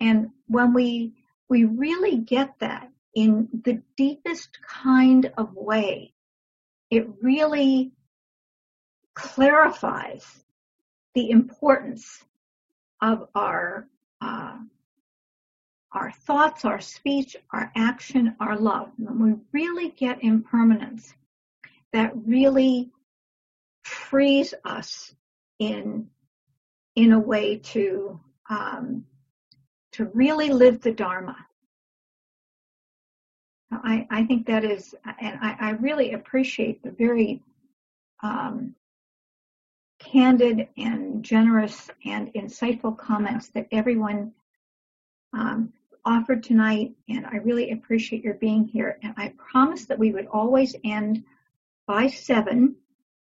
And 0.00 0.30
when 0.46 0.72
we, 0.72 1.14
we 1.48 1.64
really 1.64 2.16
get 2.16 2.54
that 2.60 2.90
in 3.14 3.48
the 3.64 3.82
deepest 3.96 4.58
kind 4.62 5.32
of 5.36 5.54
way, 5.54 6.14
it 6.90 7.06
really 7.20 7.92
clarifies 9.18 10.24
the 11.14 11.30
importance 11.30 12.24
of 13.02 13.28
our 13.34 13.88
uh, 14.20 14.58
our 15.92 16.12
thoughts, 16.12 16.64
our 16.64 16.80
speech, 16.80 17.36
our 17.50 17.72
action, 17.74 18.36
our 18.40 18.56
love. 18.56 18.90
When 18.98 19.18
we 19.18 19.34
really 19.52 19.90
get 19.90 20.22
impermanence, 20.22 21.14
that 21.92 22.12
really 22.14 22.90
frees 23.82 24.54
us 24.64 25.14
in 25.58 26.08
in 26.94 27.12
a 27.12 27.18
way 27.18 27.56
to 27.56 28.20
um, 28.48 29.04
to 29.92 30.04
really 30.14 30.50
live 30.50 30.80
the 30.80 30.92
Dharma. 30.92 31.36
I, 33.70 34.06
I 34.10 34.24
think 34.24 34.46
that 34.46 34.64
is, 34.64 34.94
and 35.20 35.38
I, 35.42 35.56
I 35.60 35.70
really 35.72 36.12
appreciate 36.12 36.82
the 36.82 36.90
very 36.90 37.42
um, 38.22 38.74
candid 40.10 40.68
and 40.76 41.22
generous 41.22 41.90
and 42.04 42.32
insightful 42.34 42.96
comments 42.96 43.48
that 43.48 43.66
everyone 43.72 44.32
um, 45.32 45.72
offered 46.04 46.42
tonight. 46.42 46.92
And 47.08 47.26
I 47.26 47.36
really 47.36 47.70
appreciate 47.72 48.24
your 48.24 48.34
being 48.34 48.64
here. 48.64 48.98
And 49.02 49.14
I 49.16 49.34
promised 49.36 49.88
that 49.88 49.98
we 49.98 50.12
would 50.12 50.26
always 50.26 50.74
end 50.84 51.24
by 51.86 52.06
seven. 52.08 52.76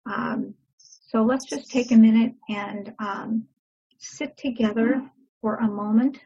Um, 0.05 0.53
so 0.77 1.23
let's 1.23 1.45
just 1.45 1.69
take 1.69 1.91
a 1.91 1.95
minute 1.95 2.33
and 2.49 2.93
um, 2.99 3.47
sit 3.97 4.37
together 4.37 5.01
for 5.41 5.55
a 5.57 5.67
moment. 5.67 6.19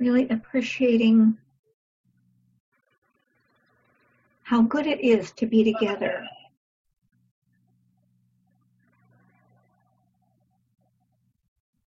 Really 0.00 0.26
appreciating 0.30 1.36
how 4.42 4.62
good 4.62 4.86
it 4.86 5.00
is 5.02 5.30
to 5.32 5.44
be 5.46 5.62
together. 5.62 6.26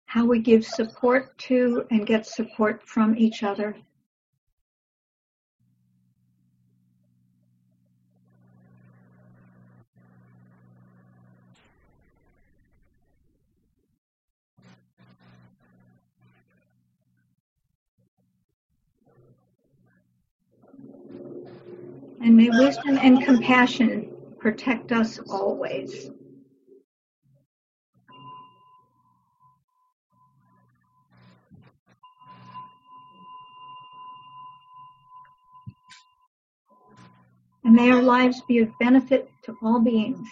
How 0.06 0.26
we 0.26 0.38
give 0.40 0.64
support 0.64 1.36
to 1.40 1.88
and 1.90 2.06
get 2.06 2.28
support 2.28 2.88
from 2.88 3.18
each 3.18 3.42
other. 3.42 3.76
And 22.24 22.38
may 22.38 22.50
wisdom 22.50 22.98
and 22.98 23.22
compassion 23.22 24.10
protect 24.40 24.94
us 24.94 25.20
always. 25.30 26.10
And 37.66 37.74
may 37.76 37.92
our 37.92 38.02
lives 38.02 38.42
be 38.48 38.60
of 38.60 38.70
benefit 38.80 39.30
to 39.44 39.58
all 39.62 39.82
beings. 39.82 40.30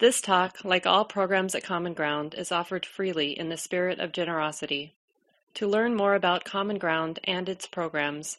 This 0.00 0.20
talk, 0.20 0.62
like 0.64 0.86
all 0.86 1.06
programs 1.06 1.54
at 1.54 1.64
Common 1.64 1.94
Ground, 1.94 2.34
is 2.36 2.52
offered 2.52 2.84
freely 2.84 3.38
in 3.38 3.48
the 3.48 3.56
spirit 3.56 3.98
of 3.98 4.12
generosity. 4.12 4.92
To 5.54 5.66
learn 5.66 5.94
more 5.94 6.14
about 6.14 6.44
Common 6.44 6.78
Ground 6.78 7.20
and 7.24 7.48
its 7.48 7.66
programs, 7.66 8.38